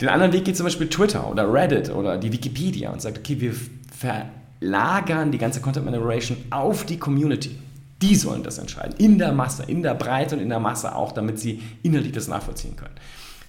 Den 0.01 0.09
anderen 0.09 0.33
Weg 0.33 0.45
geht 0.45 0.57
zum 0.57 0.67
Beispiel 0.67 0.89
Twitter 0.89 1.29
oder 1.29 1.53
Reddit 1.53 1.91
oder 1.91 2.17
die 2.17 2.33
Wikipedia 2.33 2.93
und 2.93 3.03
sagt, 3.03 3.19
okay, 3.19 3.41
wir 3.41 3.55
verlagern 3.91 5.33
die 5.33 5.39
ganze 5.39 5.61
Content 5.61 5.85
Moderation 5.85 6.37
auf 6.51 6.87
die 6.87 7.01
Community. 7.01 7.59
Die 8.03 8.17
sollen 8.17 8.43
das 8.43 8.59
entscheiden. 8.59 8.95
In 8.99 9.19
der 9.19 9.33
Masse, 9.33 9.63
in 9.63 9.83
der 9.83 9.95
Breite 9.95 10.35
und 10.35 10.43
in 10.43 10.49
der 10.49 10.61
Masse 10.61 10.95
auch, 10.95 11.13
damit 11.13 11.39
sie 11.39 11.63
innerlich 11.83 12.13
das 12.13 12.29
nachvollziehen 12.29 12.77
können. 12.77 12.95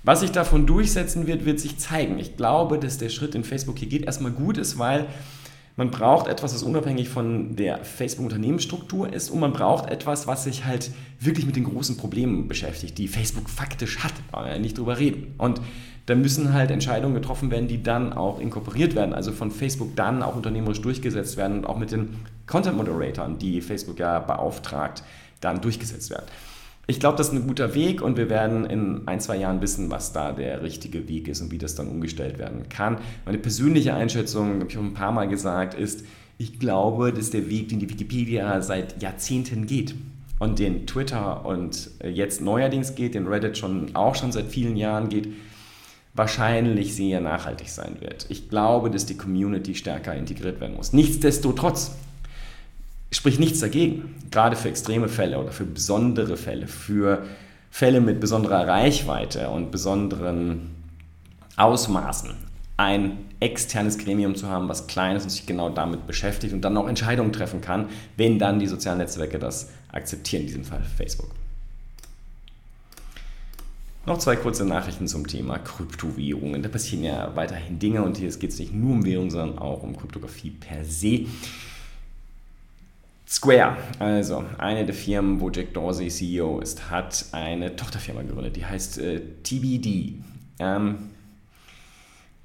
Was 0.04 0.20
sich 0.20 0.32
davon 0.32 0.66
durchsetzen 0.66 1.28
wird, 1.28 1.46
wird 1.46 1.60
sich 1.60 1.78
zeigen. 1.80 2.20
Ich 2.20 2.38
glaube, 2.38 2.78
dass 2.78 2.98
der 2.98 3.10
Schritt 3.10 3.36
in 3.36 3.44
Facebook 3.44 3.80
hier 3.80 3.90
geht 3.90 4.06
erstmal 4.06 4.32
gut 4.32 4.58
ist, 4.58 4.78
weil 4.78 5.08
man 5.76 5.90
braucht 5.90 6.28
etwas, 6.28 6.54
was 6.54 6.62
unabhängig 6.62 7.10
von 7.10 7.56
der 7.56 7.84
Facebook-Unternehmensstruktur 7.84 9.12
ist 9.12 9.32
und 9.32 9.40
man 9.40 9.54
braucht 9.54 9.90
etwas, 9.90 10.28
was 10.28 10.44
sich 10.44 10.66
halt 10.66 10.92
wirklich 11.20 11.48
mit 11.48 11.56
den 11.56 11.64
großen 11.64 11.98
Problemen 11.98 12.48
beschäftigt, 12.48 12.98
die 13.00 13.08
Facebook 13.08 13.50
faktisch 13.50 14.00
hat. 14.00 14.14
Nicht 14.60 14.78
drüber 14.78 15.00
reden. 15.00 15.34
Und 15.40 15.62
da 16.06 16.16
müssen 16.16 16.54
halt 16.54 16.70
Entscheidungen 16.70 17.16
getroffen 17.16 17.50
werden, 17.50 17.68
die 17.68 17.82
dann 17.82 18.14
auch 18.14 18.40
inkorporiert 18.40 18.94
werden, 18.94 19.14
also 19.14 19.32
von 19.32 19.50
Facebook 19.50 19.96
dann 19.96 20.22
auch 20.22 20.36
unternehmerisch 20.36 20.82
durchgesetzt 20.82 21.38
werden 21.38 21.60
und 21.60 21.66
auch 21.66 21.78
mit 21.78 21.92
den 21.92 22.18
Content 22.48 22.78
Moderatoren, 22.78 23.38
die 23.38 23.62
Facebook 23.62 24.00
ja 24.00 24.20
beauftragt, 24.20 25.04
dann 25.42 25.62
durchgesetzt 25.62 26.10
werden. 26.10 26.26
Ich 26.86 27.00
glaube, 27.00 27.18
das 27.18 27.30
ist 27.30 27.34
ein 27.34 27.48
guter 27.48 27.76
Weg 27.76 28.02
und 28.02 28.18
wir 28.18 28.30
werden 28.30 28.66
in 28.66 29.08
ein, 29.08 29.22
zwei 29.22 29.38
Jahren 29.38 29.62
wissen, 29.62 29.90
was 29.90 30.12
da 30.12 30.34
der 30.34 30.64
richtige 30.64 31.08
Weg 31.08 31.30
ist 31.30 31.42
und 31.42 31.52
wie 31.52 31.58
das 31.58 31.76
dann 31.76 31.88
umgestellt 31.88 32.40
werden 32.40 32.68
kann. 32.68 32.98
Meine 33.24 33.38
persönliche 33.38 33.94
Einschätzung, 33.94 34.60
habe 34.60 34.70
ich 34.70 34.78
auch 34.78 34.82
ein 34.82 34.94
paar 34.94 35.14
Mal 35.14 35.30
gesagt, 35.30 35.76
ist, 35.76 36.04
ich 36.38 36.60
glaube, 36.60 37.14
dass 37.14 37.30
der 37.30 37.50
Weg, 37.50 37.70
den 37.70 37.80
die 37.80 37.90
Wikipedia 37.90 38.62
seit 38.62 39.02
Jahrzehnten 39.02 39.66
geht 39.66 39.96
und 40.40 40.60
den 40.60 40.86
Twitter 40.86 41.46
und 41.46 41.90
jetzt 42.04 42.42
neuerdings 42.42 42.96
geht, 42.96 43.16
den 43.16 43.28
Reddit 43.28 43.58
schon 43.58 43.96
auch 43.96 44.16
schon 44.16 44.34
seit 44.34 44.48
vielen 44.48 44.76
Jahren 44.76 45.08
geht, 45.08 45.30
wahrscheinlich 46.16 46.96
sehr 46.96 47.22
nachhaltig 47.22 47.70
sein 47.70 47.98
wird. 48.02 48.26
Ich 48.28 48.50
glaube, 48.50 48.92
dass 48.92 49.06
die 49.06 49.16
Community 49.16 49.74
stärker 49.74 50.16
integriert 50.16 50.60
werden 50.60 50.76
muss. 50.76 50.92
Nichtsdestotrotz 50.92 51.96
spricht 53.16 53.40
nichts 53.40 53.60
dagegen, 53.60 54.16
gerade 54.32 54.56
für 54.56 54.70
extreme 54.70 55.08
Fälle 55.08 55.40
oder 55.40 55.52
für 55.52 55.66
besondere 55.66 56.38
Fälle, 56.38 56.68
für 56.68 57.26
Fälle 57.70 58.02
mit 58.02 58.20
besonderer 58.20 58.68
Reichweite 58.68 59.50
und 59.50 59.72
besonderen 59.72 60.72
Ausmaßen, 61.58 62.32
ein 62.78 63.18
externes 63.40 63.98
Gremium 63.98 64.36
zu 64.36 64.48
haben, 64.48 64.70
was 64.70 64.88
klein 64.88 65.16
ist 65.16 65.24
und 65.24 65.30
sich 65.30 65.46
genau 65.46 65.70
damit 65.70 66.08
beschäftigt 66.08 66.54
und 66.54 66.62
dann 66.62 66.78
auch 66.78 66.88
Entscheidungen 66.88 67.34
treffen 67.34 67.62
kann, 67.62 67.90
wenn 68.18 68.40
dann 68.40 68.60
die 68.60 68.68
sozialen 68.68 69.00
Netzwerke 69.00 69.38
das 69.38 69.70
akzeptieren, 69.92 70.42
in 70.42 70.48
diesem 70.48 70.66
Fall 70.66 70.82
Facebook. 70.84 71.30
Noch 74.06 74.18
zwei 74.18 74.36
kurze 74.36 74.66
Nachrichten 74.66 75.08
zum 75.08 75.28
Thema 75.28 75.60
Kryptowährungen. 75.60 76.62
Da 76.62 76.68
passieren 76.68 77.06
ja 77.06 77.32
weiterhin 77.36 77.80
Dinge 77.80 78.04
und 78.04 78.18
hier 78.18 78.30
geht 78.32 78.50
es 78.50 78.60
nicht 78.60 78.74
nur 78.74 78.92
um 78.92 79.06
Währungen, 79.06 79.32
sondern 79.32 79.60
auch 79.60 79.82
um 79.82 79.96
Kryptographie 79.96 80.50
per 80.50 80.84
se. 80.84 81.26
Square, 83.34 83.78
also 83.98 84.46
eine 84.60 84.86
der 84.86 84.94
Firmen, 84.94 85.42
wo 85.42 85.50
Jack 85.50 85.74
Dorsey 85.74 86.10
CEO 86.10 86.60
ist, 86.60 86.92
hat 86.92 87.26
eine 87.32 87.76
Tochterfirma 87.76 88.22
gegründet, 88.22 88.56
die 88.56 88.64
heißt 88.64 89.00
äh, 89.00 89.22
TBD. 89.42 90.20
Ähm, 90.60 91.10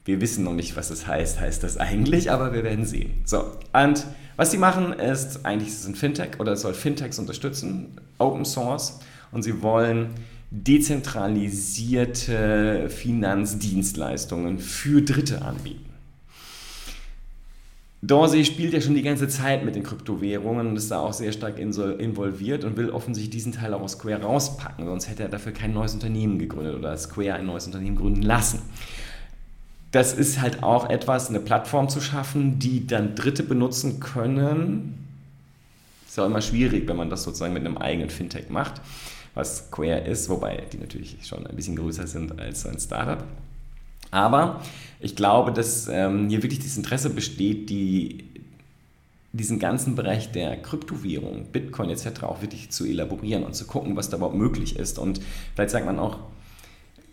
wir 0.07 0.23
wissen 0.23 0.45
noch 0.45 0.55
nicht, 0.55 0.79
was 0.79 0.89
das 0.89 1.07
heißt, 1.07 1.41
heißt 1.41 1.63
das 1.63 1.77
eigentlich, 1.77 2.31
aber 2.31 2.55
wir 2.55 2.65
werden 2.65 2.87
sehen. 2.87 3.21
So, 3.27 3.53
und 3.75 4.07
was 4.37 4.51
sie 4.51 4.57
machen 4.57 4.95
ist, 4.95 5.45
eigentlich 5.45 5.69
ist 5.69 5.81
es 5.81 5.87
ein 5.87 5.95
Fintech 5.95 6.41
oder 6.41 6.53
es 6.53 6.63
soll 6.63 6.73
Fintechs 6.73 7.19
unterstützen, 7.19 8.01
Open 8.17 8.47
Source, 8.47 9.01
und 9.31 9.43
sie 9.43 9.61
wollen 9.61 10.15
dezentralisierte 10.51 12.89
Finanzdienstleistungen 12.89 14.59
für 14.59 15.03
Dritte 15.03 15.43
anbieten. 15.43 15.85
Dorsey 18.01 18.45
spielt 18.45 18.75
ja 18.75 18.81
schon 18.81 18.95
die 18.95 19.03
ganze 19.03 19.27
Zeit 19.27 19.65
mit 19.65 19.75
den 19.75 19.83
Kryptowährungen 19.83 20.69
und 20.69 20.77
ist 20.77 20.91
da 20.91 21.01
auch 21.01 21.13
sehr 21.13 21.33
stark 21.33 21.59
involviert 21.59 22.63
und 22.63 22.77
will 22.77 22.91
offensichtlich 22.91 23.31
diesen 23.31 23.53
Teil 23.53 23.75
auch 23.75 23.81
aus 23.81 23.93
Square 23.93 24.23
rauspacken, 24.23 24.87
sonst 24.87 25.09
hätte 25.09 25.25
er 25.25 25.29
dafür 25.29 25.51
kein 25.51 25.73
neues 25.73 25.95
Unternehmen 25.95 26.39
gegründet 26.39 26.77
oder 26.77 26.97
Square 26.97 27.35
ein 27.35 27.47
neues 27.47 27.67
Unternehmen 27.67 27.97
gründen 27.97 28.23
lassen. 28.23 28.61
Das 29.91 30.13
ist 30.13 30.41
halt 30.41 30.63
auch 30.63 30.91
etwas, 30.91 31.29
eine 31.29 31.41
Plattform 31.41 31.89
zu 31.89 32.01
schaffen, 32.01 32.59
die 32.61 32.87
dann 32.87 33.17
Dritte 33.17 33.43
benutzen 33.43 33.99
können. 33.99 35.07
Ist 36.07 36.19
ja 36.19 36.27
immer 36.27 36.43
schwierig, 36.43 36.87
wenn 36.87 36.97
man 36.97 37.11
das 37.11 37.25
sozusagen 37.25 37.55
mit 37.55 37.65
einem 37.65 37.79
eigenen 37.79 38.11
Fintech 38.11 38.49
macht, 38.49 38.81
was 39.35 39.67
Square 39.67 40.01
ist, 40.01 40.29
wobei 40.29 40.63
die 40.73 40.79
natürlich 40.79 41.17
schon 41.27 41.47
ein 41.47 41.57
bisschen 41.57 41.75
größer 41.75 42.07
sind 42.07 42.39
als 42.39 42.65
ein 42.65 42.79
Startup. 42.79 43.25
Aber 44.11 44.61
ich 45.01 45.17
glaube, 45.17 45.53
dass 45.53 45.89
ähm, 45.89 46.29
hier 46.29 46.43
wirklich 46.43 46.61
das 46.61 46.77
Interesse 46.77 47.11
besteht, 47.11 47.71
die, 47.71 48.25
diesen 49.33 49.59
ganzen 49.59 49.95
Bereich 49.95 50.33
der 50.33 50.57
Kryptowährung, 50.57 51.47
Bitcoin 51.53 51.91
etc. 51.91 52.25
auch 52.25 52.41
wirklich 52.43 52.71
zu 52.71 52.85
elaborieren 52.85 53.45
und 53.45 53.55
zu 53.55 53.67
gucken, 53.67 53.97
was 53.97 54.11
da 54.11 54.17
überhaupt 54.17 54.37
möglich 54.37 54.77
ist. 54.77 54.99
Und 54.99 55.21
vielleicht 55.55 55.71
sagt 55.71 55.87
man 55.87 55.99
auch, 55.99 56.19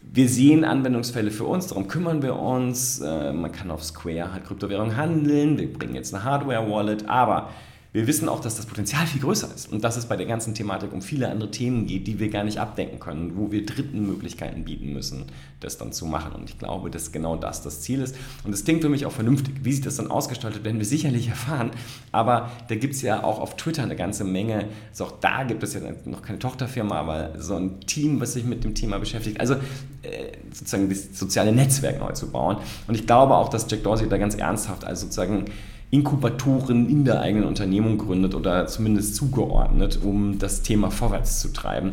wir 0.01 0.29
sehen 0.29 0.63
Anwendungsfälle 0.63 1.31
für 1.31 1.45
uns, 1.45 1.67
darum 1.67 1.87
kümmern 1.87 2.21
wir 2.21 2.35
uns. 2.37 2.99
Äh, 2.99 3.33
man 3.33 3.51
kann 3.51 3.71
auf 3.71 3.83
Square 3.83 4.33
halt 4.33 4.45
Kryptowährung 4.45 4.95
handeln, 4.95 5.57
wir 5.57 5.71
bringen 5.71 5.95
jetzt 5.95 6.13
eine 6.13 6.23
Hardware-Wallet, 6.23 7.09
aber 7.09 7.49
wir 7.95 8.07
wissen 8.07 8.27
auch, 8.27 8.41
dass 8.41 8.57
das 8.57 8.65
Potenzial 8.65 9.07
viel 9.07 9.21
größer 9.21 9.47
ist 9.55 9.71
und 9.71 9.81
dass 9.85 9.95
es 9.95 10.05
bei 10.07 10.17
der 10.17 10.25
ganzen 10.25 10.53
Thematik 10.53 10.91
um 10.91 11.01
viele 11.01 11.29
andere 11.29 11.49
Themen 11.49 11.87
geht, 11.87 12.07
die 12.07 12.19
wir 12.19 12.27
gar 12.27 12.43
nicht 12.43 12.57
abdenken 12.57 12.99
können, 12.99 13.37
wo 13.37 13.53
wir 13.53 13.65
dritten 13.65 14.05
Möglichkeiten 14.05 14.65
bieten 14.65 14.91
müssen, 14.91 15.27
das 15.61 15.77
dann 15.77 15.93
zu 15.93 16.05
machen. 16.05 16.33
Und 16.33 16.49
ich 16.49 16.59
glaube, 16.59 16.89
dass 16.89 17.13
genau 17.13 17.37
das 17.37 17.61
das 17.61 17.79
Ziel 17.79 18.01
ist. 18.01 18.17
Und 18.43 18.51
das 18.51 18.65
klingt 18.65 18.81
für 18.81 18.89
mich 18.89 19.05
auch 19.05 19.13
vernünftig. 19.13 19.55
Wie 19.63 19.71
sich 19.71 19.81
das 19.81 19.95
dann 19.95 20.11
ausgestaltet, 20.11 20.65
werden 20.65 20.77
wir 20.77 20.85
sicherlich 20.85 21.27
erfahren. 21.29 21.71
Aber 22.11 22.51
da 22.67 22.75
gibt 22.75 22.95
es 22.95 23.01
ja 23.01 23.23
auch 23.23 23.39
auf 23.39 23.55
Twitter 23.55 23.83
eine 23.83 23.95
ganze 23.95 24.25
Menge. 24.25 24.67
Also 24.89 25.05
auch 25.05 25.13
da 25.21 25.45
gibt 25.45 25.63
es 25.63 25.73
ja 25.73 25.79
noch 26.03 26.21
keine 26.21 26.37
Tochterfirma, 26.37 26.99
aber 26.99 27.39
so 27.41 27.55
ein 27.55 27.79
Team, 27.79 28.19
was 28.19 28.33
sich 28.33 28.43
mit 28.43 28.65
dem 28.65 28.75
Thema 28.75 28.99
beschäftigt. 28.99 29.39
Also 29.39 29.53
äh, 29.53 30.33
sozusagen 30.51 30.89
das 30.89 31.17
soziale 31.17 31.53
Netzwerk 31.53 32.01
neu 32.01 32.11
zu 32.11 32.29
bauen. 32.29 32.57
Und 32.89 32.95
ich 32.95 33.07
glaube 33.07 33.35
auch, 33.35 33.47
dass 33.47 33.71
Jack 33.71 33.83
Dorsey 33.83 34.09
da 34.09 34.17
ganz 34.17 34.35
ernsthaft, 34.35 34.83
also 34.83 35.03
sozusagen 35.05 35.45
Inkubatoren 35.91 36.89
in 36.89 37.05
der 37.05 37.21
eigenen 37.21 37.47
Unternehmung 37.47 37.97
gründet 37.97 38.35
oder 38.35 38.67
zumindest 38.67 39.15
zugeordnet, 39.15 39.99
um 40.03 40.39
das 40.39 40.61
Thema 40.61 40.91
vorwärts 40.91 41.39
zu 41.39 41.53
treiben. 41.53 41.91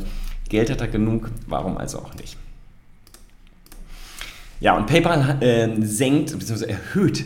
Geld 0.49 0.71
hat 0.71 0.81
er 0.81 0.89
genug, 0.89 1.31
warum 1.47 1.79
also 1.79 1.99
auch 1.99 2.15
nicht? 2.15 2.37
Ja, 4.61 4.77
und 4.77 4.87
PayPal 4.87 5.43
äh, 5.43 5.85
senkt 5.85 6.39
bzw. 6.39 6.67
erhöht 6.67 7.25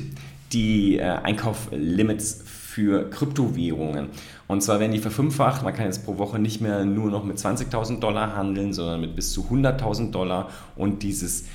die 0.52 0.98
äh, 0.98 1.02
Einkauflimits 1.02 2.42
für 2.46 3.10
Kryptowährungen. 3.10 4.08
Und 4.48 4.62
zwar 4.62 4.80
werden 4.80 4.92
die 4.92 4.98
verfünffacht. 4.98 5.62
Man 5.62 5.74
kann 5.74 5.86
jetzt 5.86 6.04
pro 6.04 6.18
Woche 6.18 6.38
nicht 6.38 6.60
mehr 6.60 6.84
nur 6.84 7.10
noch 7.10 7.24
mit 7.24 7.38
20.000 7.38 8.00
Dollar 8.00 8.36
handeln, 8.36 8.72
sondern 8.72 9.00
mit 9.00 9.16
bis 9.16 9.32
zu 9.32 9.42
100.000 9.50 10.10
Dollar. 10.10 10.50
Und 10.76 11.02
dieses 11.02 11.46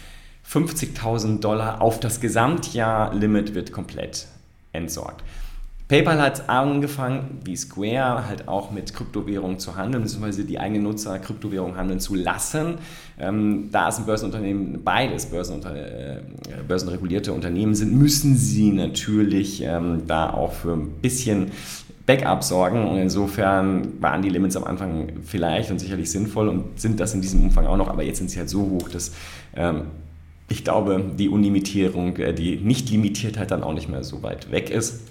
50.000 0.52 1.39
Dollar 1.39 1.82
auf 1.82 2.00
das 2.00 2.19
Gesamtjahr 2.19 3.13
Limit 3.13 3.56
wird 3.56 3.71
komplett 3.71 4.28
entsorgt. 4.73 5.23
PayPal 5.91 6.21
hat 6.21 6.47
angefangen, 6.47 7.39
wie 7.43 7.53
Square, 7.57 8.25
halt 8.25 8.47
auch 8.47 8.71
mit 8.71 8.93
Kryptowährungen 8.93 9.60
zu 9.60 9.75
handeln, 9.75 10.03
beziehungsweise 10.03 10.45
die 10.45 10.57
eigenen 10.57 10.84
Nutzer 10.84 11.19
Kryptowährungen 11.19 11.75
handeln 11.75 11.99
zu 11.99 12.15
lassen. 12.15 12.75
Ähm, 13.19 13.67
da 13.73 13.89
es 13.89 13.97
ein 13.97 14.05
Börsenunternehmen, 14.05 14.81
beides 14.86 15.25
Börsenunter 15.25 15.75
äh, 15.75 16.21
börsenregulierte 16.65 17.34
Unternehmen 17.34 17.75
sind, 17.75 17.93
müssen 17.93 18.38
sie 18.38 18.71
natürlich 18.71 19.63
ähm, 19.63 20.03
da 20.07 20.29
auch 20.29 20.53
für 20.53 20.71
ein 20.71 20.91
bisschen 21.01 21.51
Backup 22.05 22.41
sorgen. 22.41 22.88
Und 22.88 22.97
insofern 22.97 24.01
waren 24.01 24.21
die 24.21 24.29
Limits 24.29 24.55
am 24.55 24.63
Anfang 24.63 25.10
vielleicht 25.25 25.71
und 25.71 25.79
sicherlich 25.79 26.10
sinnvoll 26.10 26.47
und 26.47 26.79
sind 26.79 27.01
das 27.01 27.13
in 27.13 27.19
diesem 27.19 27.43
Umfang 27.43 27.65
auch 27.65 27.75
noch, 27.75 27.89
aber 27.89 28.03
jetzt 28.03 28.19
sind 28.19 28.29
sie 28.29 28.39
halt 28.39 28.49
so 28.49 28.62
hoch, 28.62 28.88
dass 28.88 29.12
ähm, 29.57 29.88
ich 30.51 30.63
glaube, 30.63 31.03
die 31.17 31.29
Unlimitierung, 31.29 32.17
äh, 32.17 32.33
die 32.33 32.57
Nicht-Limitiertheit 32.57 33.51
dann 33.51 33.63
auch 33.63 33.73
nicht 33.73 33.89
mehr 33.89 34.03
so 34.03 34.21
weit 34.21 34.51
weg 34.51 34.69
ist. 34.69 35.01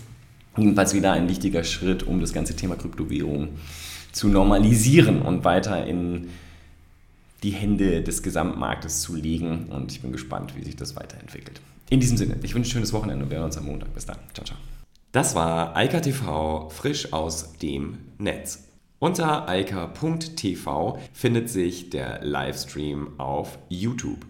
Jedenfalls 0.57 0.95
wieder 0.95 1.13
ein 1.13 1.29
wichtiger 1.29 1.65
Schritt, 1.65 2.03
um 2.03 2.21
das 2.21 2.33
ganze 2.33 2.55
Thema 2.55 2.77
Kryptowährung 2.77 3.49
zu 4.13 4.29
normalisieren 4.29 5.23
und 5.23 5.45
weiter 5.45 5.87
in 5.87 6.29
die 7.43 7.53
Hände 7.53 8.03
des 8.03 8.23
Gesamtmarktes 8.23 9.01
zu 9.01 9.15
legen. 9.17 9.67
Und 9.71 9.93
ich 9.93 10.03
bin 10.03 10.13
gespannt, 10.13 10.55
wie 10.57 10.65
sich 10.65 10.77
das 10.77 10.97
weiterentwickelt. 10.97 11.61
In 11.89 12.01
diesem 12.01 12.17
Sinne, 12.17 12.37
ich 12.43 12.55
wünsche 12.55 12.71
ein 12.71 12.73
schönes 12.73 12.93
Wochenende 12.93 13.25
und 13.25 13.31
wir 13.31 13.39
hören 13.39 13.47
uns 13.47 13.57
am 13.57 13.67
Montag. 13.67 13.95
Bis 13.95 14.07
dann. 14.07 14.19
Ciao, 14.35 14.45
ciao. 14.45 14.59
Das 15.13 15.35
war 15.35 15.77
Eika 15.77 16.01
TV 16.01 16.69
frisch 16.69 17.13
aus 17.13 17.55
dem 17.59 17.99
Netz. 18.19 18.65
Unter 18.99 19.49
eika.tv 19.49 20.99
findet 21.15 21.49
sich 21.49 21.89
der 21.89 22.23
Livestream 22.23 23.19
auf 23.19 23.59
YouTube. 23.71 24.30